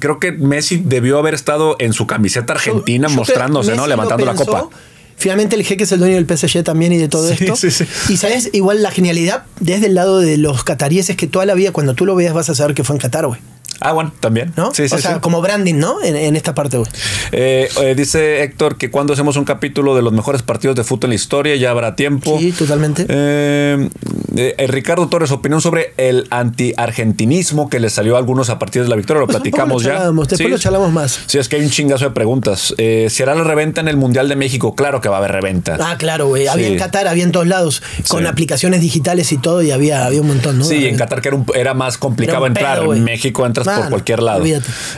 Creo 0.00 0.18
que 0.18 0.32
Messi 0.32 0.76
debió 0.84 1.18
haber 1.18 1.34
estado 1.34 1.76
en 1.78 1.92
su 1.92 2.06
camiseta 2.06 2.52
argentina 2.52 3.08
Yo- 3.08 3.12
yo 3.14 3.16
mostrándose, 3.16 3.74
¿no? 3.76 3.86
Levantando 3.86 4.24
la 4.26 4.34
copa. 4.34 4.68
Finalmente 5.16 5.54
el 5.54 5.64
jeque 5.64 5.84
es 5.84 5.92
el 5.92 5.98
dueño 5.98 6.14
del 6.14 6.24
PSG 6.26 6.62
también 6.64 6.94
y 6.94 6.96
de 6.96 7.06
todo 7.08 7.28
Sí, 7.28 7.36
esto. 7.44 7.54
sí, 7.54 7.70
sí. 7.70 7.84
Y 8.08 8.16
sabes, 8.16 8.48
igual 8.54 8.82
la 8.82 8.90
genialidad 8.90 9.42
desde 9.60 9.84
el 9.86 9.94
lado 9.94 10.18
de 10.20 10.38
los 10.38 10.64
cataríes 10.64 11.10
es 11.10 11.16
que 11.16 11.26
toda 11.26 11.44
la 11.44 11.52
vida 11.52 11.72
cuando 11.72 11.92
tú 11.92 12.06
lo 12.06 12.14
veas 12.14 12.32
vas 12.32 12.48
a 12.48 12.54
saber 12.54 12.74
que 12.74 12.84
fue 12.84 12.96
en 12.96 13.00
Qatar, 13.00 13.26
güey. 13.26 13.38
Ah, 13.80 13.92
bueno, 13.92 14.12
también. 14.20 14.52
¿No? 14.56 14.72
Sí, 14.74 14.88
sí, 14.88 14.94
o 14.94 14.98
sea, 14.98 15.14
sí. 15.14 15.20
como 15.20 15.40
branding, 15.40 15.76
¿no? 15.76 16.02
En, 16.02 16.14
en 16.16 16.36
esta 16.36 16.54
parte, 16.54 16.76
güey. 16.76 16.90
Eh, 17.32 17.68
eh, 17.82 17.94
dice 17.96 18.42
Héctor 18.42 18.76
que 18.76 18.90
cuando 18.90 19.12
hacemos 19.12 19.36
un 19.36 19.44
capítulo 19.44 19.94
de 19.96 20.02
los 20.02 20.12
mejores 20.12 20.42
partidos 20.42 20.76
de 20.76 20.84
fútbol 20.84 21.04
en 21.06 21.10
la 21.10 21.14
historia, 21.16 21.56
ya 21.56 21.70
habrá 21.70 21.96
tiempo. 21.96 22.38
Sí, 22.38 22.52
totalmente. 22.52 23.06
Eh, 23.08 23.88
eh, 24.36 24.66
Ricardo 24.68 25.08
Torres, 25.08 25.30
opinión 25.30 25.60
sobre 25.60 25.92
el 25.96 26.26
anti-argentinismo 26.30 27.68
que 27.68 27.80
le 27.80 27.90
salió 27.90 28.16
a 28.16 28.18
algunos 28.18 28.50
a 28.50 28.58
partir 28.58 28.82
de 28.82 28.88
la 28.88 28.96
victoria. 28.96 29.20
Lo 29.20 29.26
Pues 29.26 29.36
platicamos 29.38 29.82
lo 29.84 29.88
ya. 29.90 30.10
después 30.10 30.38
Sí. 30.38 30.48
lo 30.48 30.58
charlamos 30.58 30.92
más. 30.92 31.20
Sí, 31.26 31.38
es 31.38 31.48
que 31.48 31.56
hay 31.56 31.62
un 31.62 31.70
chingazo 31.70 32.04
de 32.06 32.10
preguntas. 32.12 32.74
¿Se 32.76 33.22
hará 33.22 33.34
la 33.34 33.44
reventa 33.44 33.80
en 33.80 33.88
el 33.88 33.96
Mundial 33.96 34.28
de 34.28 34.36
México? 34.36 34.74
Claro 34.74 35.00
que 35.00 35.08
va 35.08 35.16
a 35.16 35.18
haber 35.18 35.32
reventa. 35.32 35.76
Ah, 35.80 35.96
claro, 35.98 36.28
güey. 36.28 36.46
Había 36.48 36.68
en 36.68 36.78
Qatar, 36.78 37.08
había 37.08 37.24
en 37.24 37.32
todos 37.32 37.46
lados, 37.46 37.82
con 38.08 38.26
aplicaciones 38.26 38.80
digitales 38.80 39.32
y 39.32 39.38
todo, 39.38 39.62
y 39.62 39.70
había, 39.70 40.06
había 40.06 40.20
un 40.20 40.28
montón, 40.28 40.58
¿no? 40.58 40.64
Sí, 40.64 40.86
en 40.86 40.96
Qatar 40.96 41.20
que 41.20 41.28
era, 41.28 41.36
un- 41.36 41.46
era 41.54 41.74
más 41.74 41.98
complicado 41.98 42.46
Era 42.46 42.48
entrar. 42.48 42.82
en 42.96 43.04
México 43.04 43.44
entras 43.46 43.66
por 43.76 43.88
cualquier 43.90 44.22
lado. 44.22 44.44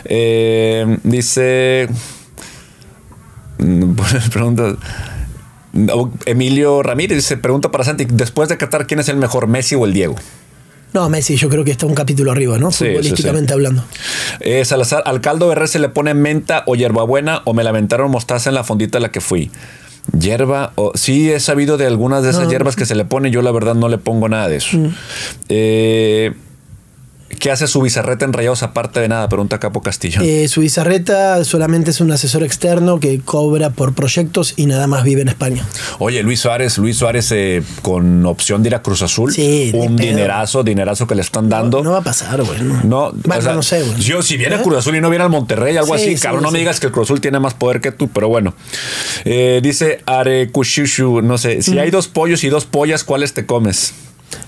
Eh, 0.04 0.98
dice. 1.04 1.88
Mm, 3.58 3.94
Pregunta. 4.32 4.76
No, 5.72 6.12
Emilio 6.26 6.82
Ramírez 6.82 7.24
se 7.24 7.36
pregunta 7.36 7.70
para 7.70 7.84
Santi: 7.84 8.04
después 8.04 8.48
de 8.48 8.58
Qatar, 8.58 8.86
¿quién 8.86 9.00
es 9.00 9.08
el 9.08 9.16
mejor, 9.16 9.46
Messi 9.46 9.74
o 9.74 9.84
el 9.86 9.92
Diego? 9.92 10.16
No, 10.92 11.08
Messi, 11.08 11.36
yo 11.36 11.48
creo 11.48 11.64
que 11.64 11.70
está 11.70 11.86
un 11.86 11.94
capítulo 11.94 12.30
arriba, 12.32 12.58
¿no? 12.58 12.70
Sí, 12.70 12.84
sí, 12.84 12.90
Futbolísticamente 12.90 13.48
sí. 13.48 13.54
hablando. 13.54 13.82
Eh, 14.40 14.62
Salazar, 14.66 15.02
¿al 15.06 15.22
caldo 15.22 15.48
de 15.48 15.54
res 15.54 15.70
se 15.70 15.78
le 15.78 15.88
pone 15.88 16.12
menta 16.12 16.64
o 16.66 16.74
hierbabuena 16.76 17.40
o 17.46 17.54
me 17.54 17.64
la 17.64 17.70
aventaron 17.70 18.10
mostaza 18.10 18.50
en 18.50 18.54
la 18.54 18.64
fondita 18.64 18.98
a 18.98 19.00
la 19.00 19.10
que 19.10 19.22
fui? 19.22 19.50
Hierba, 20.18 20.72
o 20.74 20.92
sí 20.94 21.30
he 21.30 21.40
sabido 21.40 21.78
de 21.78 21.86
algunas 21.86 22.24
de 22.24 22.30
esas 22.30 22.44
No. 22.44 22.50
hierbas 22.50 22.76
que 22.76 22.84
se 22.84 22.94
le 22.94 23.06
pone, 23.06 23.30
yo 23.30 23.40
la 23.40 23.52
verdad 23.52 23.74
no 23.74 23.88
le 23.88 23.96
pongo 23.96 24.28
nada 24.28 24.48
de 24.48 24.56
eso. 24.56 24.76
Mm. 24.76 24.94
Eh, 25.48 26.32
¿Qué 27.38 27.50
hace 27.50 27.66
su 27.66 27.80
bizarreta 27.82 28.24
en 28.24 28.32
rayados 28.32 28.62
aparte 28.62 29.00
de 29.00 29.08
nada? 29.08 29.28
Pregunta 29.28 29.58
Capo 29.58 29.80
Castillo. 29.82 30.20
Eh, 30.22 30.46
su 30.48 30.60
bizarreta 30.60 31.44
solamente 31.44 31.90
es 31.90 32.00
un 32.00 32.12
asesor 32.12 32.44
externo 32.44 33.00
que 33.00 33.18
cobra 33.20 33.70
por 33.70 33.94
proyectos 33.94 34.54
y 34.56 34.66
nada 34.66 34.86
más 34.86 35.02
vive 35.02 35.22
en 35.22 35.28
España. 35.28 35.66
Oye, 35.98 36.22
Luis 36.22 36.38
Suárez, 36.40 36.78
Luis 36.78 36.96
Suárez 36.98 37.32
eh, 37.32 37.62
con 37.82 38.24
opción 38.26 38.62
de 38.62 38.68
ir 38.68 38.74
a 38.76 38.82
Cruz 38.82 39.02
Azul. 39.02 39.32
Sí, 39.32 39.72
un 39.74 39.96
dinerazo, 39.96 40.62
dinerazo 40.62 41.06
que 41.08 41.14
le 41.16 41.22
están 41.22 41.48
dando. 41.48 41.78
No, 41.78 41.84
no 41.84 41.90
va 41.92 41.98
a 41.98 42.02
pasar, 42.04 42.42
güey. 42.42 42.60
No, 42.62 42.80
No, 42.84 43.12
Bueno, 43.24 43.38
o 43.40 43.42
sea, 43.42 43.54
no 43.54 43.62
sé, 43.62 43.82
güey. 43.82 43.98
Yo, 44.00 44.22
si 44.22 44.36
viene 44.36 44.54
¿Eh? 44.54 44.58
a 44.58 44.62
Cruz 44.62 44.78
Azul 44.78 44.94
y 44.94 45.00
no 45.00 45.10
viene 45.10 45.24
al 45.24 45.30
Monterrey, 45.30 45.76
algo 45.76 45.96
Sí, 45.96 46.02
así, 46.04 46.16
sí, 46.16 46.22
cabrón, 46.22 46.44
no 46.44 46.50
me 46.52 46.58
digas 46.60 46.78
que 46.78 46.86
el 46.86 46.92
Cruz 46.92 47.08
Azul 47.08 47.20
tiene 47.20 47.40
más 47.40 47.54
poder 47.54 47.80
que 47.80 47.90
tú, 47.90 48.08
pero 48.08 48.28
bueno. 48.28 48.54
Eh, 49.24 49.58
dice 49.62 50.00
Arekushushu, 50.06 51.22
no 51.22 51.38
sé, 51.38 51.56
Mm. 51.58 51.62
si 51.62 51.78
hay 51.78 51.90
dos 51.90 52.06
pollos 52.08 52.44
y 52.44 52.48
dos 52.50 52.66
pollas, 52.66 53.02
¿cuáles 53.04 53.32
te 53.34 53.46
comes? 53.46 53.94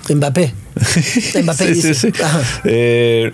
Mbappé. 0.09 0.55
Mbappé 1.43 1.67
Sí, 1.67 1.73
dice. 1.73 1.95
sí, 1.95 2.11
sí. 2.13 2.23
Eh, 2.65 3.33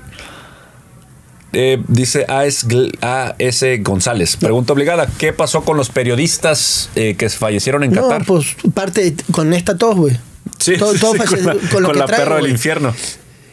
eh, 1.53 1.83
dice 1.89 2.25
AS, 2.29 2.67
AS 3.01 3.65
González, 3.81 4.37
pregunta 4.37 4.73
obligada, 4.73 5.09
¿qué 5.19 5.33
pasó 5.33 5.63
con 5.63 5.77
los 5.77 5.89
periodistas 5.89 6.91
eh, 6.95 7.17
que 7.19 7.29
fallecieron 7.29 7.83
en 7.83 7.91
No, 7.93 8.03
Qatar? 8.03 8.25
pues 8.25 8.57
parte 8.73 9.15
con 9.33 9.53
esta 9.53 9.77
tos, 9.77 9.97
güey. 9.97 10.17
sí, 10.59 10.77
todo- 10.77 10.95
todo 10.95 11.17
con 11.17 11.45
la, 11.45 11.53
con 11.73 11.83
lo 11.83 11.89
con 11.89 11.93
que 11.95 11.99
la 11.99 12.07
trae, 12.07 12.21
perra 12.21 12.37
del 12.37 12.49
infierno. 12.51 12.95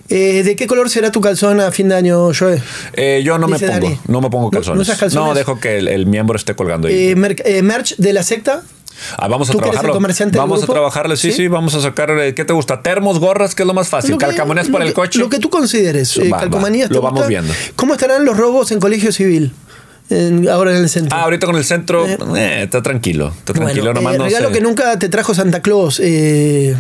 Eh, 0.10 0.44
¿De 0.44 0.56
qué 0.56 0.68
color 0.68 0.90
será 0.90 1.12
tu 1.12 1.20
calzón 1.20 1.60
a 1.60 1.70
fin 1.72 1.90
de 1.90 1.96
año, 1.96 2.32
Joe? 2.38 2.62
Eh, 2.94 3.22
yo 3.26 3.38
no 3.40 3.48
me 3.48 3.58
pongo, 3.60 3.74
Dani. 3.74 4.00
no 4.08 4.22
me 4.22 4.30
pongo 4.30 4.46
¿No- 4.46 4.52
calzones. 4.52 4.76
no 4.78 4.82
usas 4.84 4.98
calzones? 5.00 5.28
No, 5.28 5.34
dejo 5.34 5.60
que 5.60 5.80
el, 5.80 5.88
el 5.90 6.06
miembro 6.06 6.38
esté 6.38 6.56
colgando 6.56 6.88
ahí. 6.88 7.14
Mer- 7.16 7.42
eh, 7.46 7.62
merch 7.64 7.96
de 7.98 8.14
la 8.14 8.24
secta. 8.24 8.62
Ah, 9.18 9.28
vamos 9.28 9.50
a 9.50 9.54
¿Tú 9.54 9.60
que 9.60 9.66
eres 9.66 9.76
el 9.80 9.82
trabajarlo. 9.92 10.08
del 10.32 10.40
Vamos 10.40 10.58
a 10.58 10.62
grupo? 10.62 10.74
trabajarle, 10.74 11.18
sí, 11.18 11.32
sí, 11.32 11.38
¿Sí? 11.38 11.48
vamos 11.48 11.76
a 11.76 11.82
sacar, 11.82 12.12
eh, 12.20 12.34
¿qué 12.36 12.46
te 12.46 12.54
gusta? 12.54 12.82
Termos, 12.82 13.20
gorras, 13.20 13.56
que 13.56 13.64
es 13.64 13.68
lo 13.68 13.74
más 13.74 13.90
fácil. 13.90 14.12
Lo 14.12 14.18
que- 14.18 14.26
Calcamonías 14.28 14.68
para 14.70 14.86
el 14.86 14.94
coche. 14.94 15.20
Lo 15.20 15.30
que 15.30 15.40
tú 15.40 15.50
consideres. 15.50 16.18
Eh, 16.18 16.30
Va, 16.30 16.38
va. 16.38 16.42
calcomanías, 16.42 16.90
¿te 16.90 16.96
Lo 16.96 17.02
vamos 17.02 17.20
gusta? 17.20 17.28
viendo. 17.30 17.54
¿Cómo 17.76 17.94
estarán 17.94 18.26
los 18.26 18.36
robos 18.38 18.72
en 18.72 18.80
colegio 18.80 19.12
civil? 19.12 19.52
En- 20.10 20.48
ahora 20.50 20.72
en 20.72 20.78
el 20.84 20.90
centro. 20.90 21.18
Ah, 21.18 21.24
ahorita 21.24 21.46
con 21.46 21.58
el 21.58 21.66
centro, 21.66 22.06
Eh. 22.08 22.18
eh, 22.38 22.62
está 22.64 22.82
tranquilo, 22.82 23.34
está 23.38 23.54
tranquilo. 23.54 23.84
Bueno, 23.84 24.00
nomás 24.00 24.16
eh, 24.16 24.18
no 24.20 24.24
regalo 24.26 24.48
sé. 24.48 24.54
que 24.54 24.62
nunca 24.62 24.98
te 24.98 25.10
trajo 25.10 25.34
Santa 25.34 25.62
Claus. 25.62 26.00
Eh, 26.02 26.76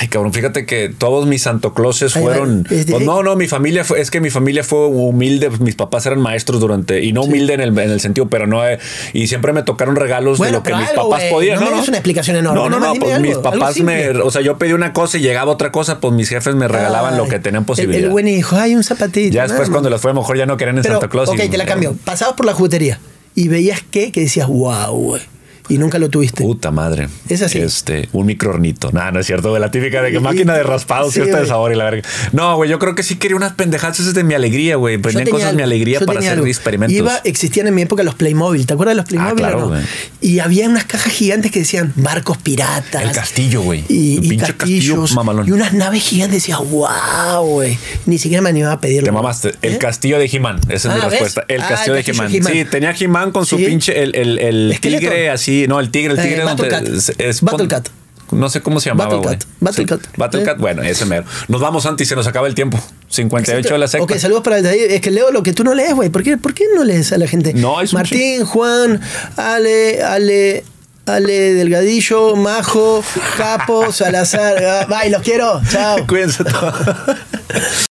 Ay, 0.00 0.08
cabrón, 0.08 0.32
fíjate 0.32 0.66
que 0.66 0.88
todos 0.88 1.26
mis 1.26 1.42
Santo 1.42 1.72
Ay, 1.76 2.22
fueron. 2.22 2.66
ay, 2.70 2.78
es 2.78 2.86
pues 2.86 3.04
no, 3.04 3.22
no, 3.22 3.36
mi 3.36 3.46
familia 3.48 3.84
fue, 3.84 4.00
es 4.00 4.10
que 4.10 4.20
mi 4.20 4.30
familia 4.30 4.62
fue 4.64 4.86
humilde. 4.86 5.50
Mis 5.60 5.74
papás 5.74 6.06
eran 6.06 6.20
maestros 6.20 6.60
durante, 6.60 7.02
y 7.02 7.12
no 7.12 7.22
humilde 7.22 7.54
en 7.54 7.60
el, 7.60 7.78
en 7.78 7.90
el 7.90 8.00
sentido, 8.00 8.28
pero 8.28 8.46
no. 8.46 8.66
eh, 8.66 8.78
y 9.12 9.26
siempre 9.28 9.52
me 9.52 9.62
tocaron 9.62 9.96
regalos 9.96 10.38
Bueno, 10.38 10.52
de 10.52 10.58
lo 10.58 10.62
que 10.62 10.74
mis 10.74 10.90
algo, 10.90 11.10
papás 11.10 11.24
podían. 11.30 11.60
no 11.60 11.70
me 11.70 11.76
des 11.76 11.88
una 11.88 11.96
explicación 11.98 12.36
enorme, 12.36 12.60
No, 12.60 12.68
no, 12.68 12.80
no, 12.80 12.94
pues 12.94 13.14
algo, 13.14 13.26
mis 13.28 13.38
papás 13.38 13.80
me. 13.80 14.10
O 14.10 14.30
sea, 14.30 14.42
yo 14.42 14.58
pedí 14.58 14.72
una 14.72 14.92
cosa 14.92 15.18
y 15.18 15.20
llegaba 15.20 15.52
otra 15.52 15.72
cosa, 15.72 16.00
pues 16.00 16.12
mis 16.14 16.28
jefes 16.28 16.54
me 16.54 16.68
regalaban 16.68 17.16
lo 17.16 17.28
que 17.28 17.38
tenían 17.38 17.62
el- 17.62 17.66
posibilidad. 17.66 18.04
El, 18.04 18.10
buen 18.10 18.28
hijo, 18.28 18.56
ay, 18.56 18.74
un 18.74 18.84
zapatito. 18.84 19.34
ya 19.34 19.46
después, 19.46 19.70
cuando 19.70 19.90
las 19.90 20.00
fue, 20.00 20.10
a 20.10 20.14
lo 20.14 20.20
mejor 20.20 20.36
ya 20.36 20.46
no 20.46 20.56
querían 20.56 20.76
en 20.76 20.82
Pero, 20.82 20.94
Santa 20.94 21.08
Claus. 21.08 21.28
ok, 21.28 21.40
y- 21.44 21.48
te 21.48 21.56
la 21.58 21.66
cambio. 21.66 21.96
Pasabas 22.04 22.34
por 22.34 22.46
la 22.46 22.52
juguetería 22.54 22.98
y 23.34 23.48
veías 23.48 23.82
qué, 23.90 24.12
que 24.12 24.20
decías, 24.20 24.48
wow, 24.48 24.92
güey. 24.92 25.22
Y 25.68 25.78
nunca 25.78 25.98
lo 25.98 26.08
tuviste. 26.08 26.42
Puta 26.44 26.70
madre. 26.70 27.08
Es 27.28 27.42
así. 27.42 27.58
Este, 27.58 28.08
un 28.12 28.26
microornito. 28.26 28.90
No, 28.92 29.10
no 29.10 29.20
es 29.20 29.26
cierto, 29.26 29.50
güey. 29.50 29.60
La 29.60 29.70
típica 29.70 30.00
de 30.02 30.12
que 30.12 30.20
máquina 30.20 30.54
de 30.54 30.62
raspados, 30.62 31.12
sí, 31.12 31.20
fiesta 31.20 31.40
de 31.40 31.46
sabor 31.46 31.72
y 31.72 31.76
la 31.76 31.84
verga. 31.84 32.08
No, 32.32 32.56
güey, 32.56 32.70
yo 32.70 32.78
creo 32.78 32.94
que 32.94 33.02
sí 33.02 33.16
quería 33.16 33.36
unas 33.36 33.52
pendejadas 33.54 33.98
esas 34.00 34.14
de 34.14 34.24
mi 34.24 34.34
alegría, 34.34 34.76
güey. 34.76 34.98
Tenía 35.00 35.24
cosas 35.26 35.50
de 35.50 35.56
mi 35.56 35.62
alegría 35.62 36.00
para 36.00 36.20
hacer 36.20 36.32
algo. 36.32 36.46
experimentos. 36.46 36.96
Iba, 36.96 37.16
existían 37.24 37.66
en 37.66 37.74
mi 37.74 37.82
época 37.82 38.02
los 38.02 38.14
Playmobil. 38.14 38.66
¿Te 38.66 38.74
acuerdas 38.74 38.92
de 38.94 38.96
los 38.96 39.06
Playmobil 39.06 39.32
Ah, 39.44 39.48
claro, 39.48 39.66
o 39.66 39.74
no? 39.74 39.80
Y 40.20 40.38
había 40.38 40.68
unas 40.68 40.84
cajas 40.84 41.12
gigantes 41.12 41.50
que 41.50 41.60
decían 41.60 41.92
barcos 41.96 42.38
piratas. 42.38 43.02
El 43.02 43.12
castillo, 43.12 43.62
güey. 43.62 43.84
Y, 43.88 44.18
El 44.18 44.24
y 44.24 44.28
pinche 44.30 44.46
castillo 44.54 44.94
castillos. 44.96 45.12
mamalón. 45.14 45.48
Y 45.48 45.52
unas 45.52 45.72
naves 45.72 46.02
gigantes. 46.02 46.36
Decía, 46.42 46.58
wow, 46.58 47.44
güey. 47.46 47.78
Ni 48.06 48.18
siquiera 48.18 48.42
me 48.42 48.50
animaba 48.50 48.74
a 48.74 48.80
pedirlo. 48.80 49.06
Te 49.06 49.12
mamaste. 49.12 49.54
El 49.62 49.74
¿Eh? 49.74 49.78
castillo 49.78 50.18
de 50.18 50.26
He-Man. 50.32 50.60
Esa 50.68 50.88
es 50.90 50.94
mi 50.94 51.00
Ah, 51.00 51.08
respuesta. 51.08 51.44
El 51.48 51.60
Ah, 51.62 51.68
castillo 51.68 51.94
el 51.96 52.04
de 52.04 52.12
castillo 52.12 52.28
He-Man. 52.28 52.32
de 52.32 52.38
He-Man. 52.38 52.52
Sí, 52.52 52.70
tenía 52.70 52.94
He-Man 52.98 53.32
con 53.32 53.46
su 53.46 53.56
pinche. 53.56 54.02
El, 54.02 54.14
el, 54.14 54.38
el 54.38 54.78
tigre 54.80 55.30
así. 55.30 55.55
No, 55.68 55.80
el 55.80 55.90
tigre, 55.90 56.12
el 56.14 56.18
Eh, 56.18 56.22
tigre 56.22 56.42
donde. 56.42 56.62
Battlecat. 56.68 56.88
es- 56.88 57.12
es- 57.18 57.40
Battlecat. 57.42 57.88
No 58.32 58.48
sé 58.50 58.60
cómo 58.60 58.80
se 58.80 58.90
llamaba. 58.90 59.14
Battlecat. 59.16 59.44
Battlecat. 59.60 60.00
Sí, 60.02 60.08
Battlecat, 60.16 60.56
Sí. 60.56 60.60
bueno, 60.60 60.82
ese 60.82 61.04
mero. 61.06 61.24
Nos 61.46 61.60
vamos, 61.60 61.84
Santi, 61.84 62.04
se 62.04 62.16
nos 62.16 62.26
acaba 62.26 62.48
el 62.48 62.54
tiempo. 62.56 62.78
58 63.08 63.74
de 63.74 63.78
la 63.78 63.86
secta. 63.86 64.02
Ok, 64.04 64.18
saludos 64.18 64.42
para 64.42 64.56
el 64.58 64.64
de 64.64 64.68
ahí. 64.70 64.80
Es 64.80 65.00
que 65.00 65.12
leo 65.12 65.30
lo 65.30 65.42
que 65.44 65.52
tú 65.52 65.62
no 65.62 65.74
lees, 65.74 65.94
güey. 65.94 66.08
¿Por 66.10 66.24
qué, 66.24 66.36
¿Por 66.36 66.52
qué 66.52 66.64
no 66.74 66.82
lees 66.82 67.12
a 67.12 67.18
la 67.18 67.28
gente? 67.28 67.54
No, 67.54 67.80
es 67.80 67.92
un 67.92 67.98
Martín, 68.00 68.44
Juan, 68.44 69.00
Ale, 69.36 70.02
Ale, 70.02 70.64
Ale 71.06 71.54
Delgadillo, 71.54 72.34
Majo, 72.34 73.04
Capo, 73.36 73.92
Salazar. 73.92 74.56
Ah, 74.64 74.86
Bye, 74.88 75.10
los 75.10 75.22
quiero. 75.22 75.60
Chao. 75.70 76.04
Cuídense 76.08 76.42
todos. 76.42 76.74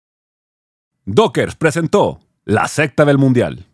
Dockers 1.06 1.56
presentó 1.56 2.21
La 2.45 2.67
secta 2.67 3.06
del 3.06 3.17
mundial. 3.17 3.67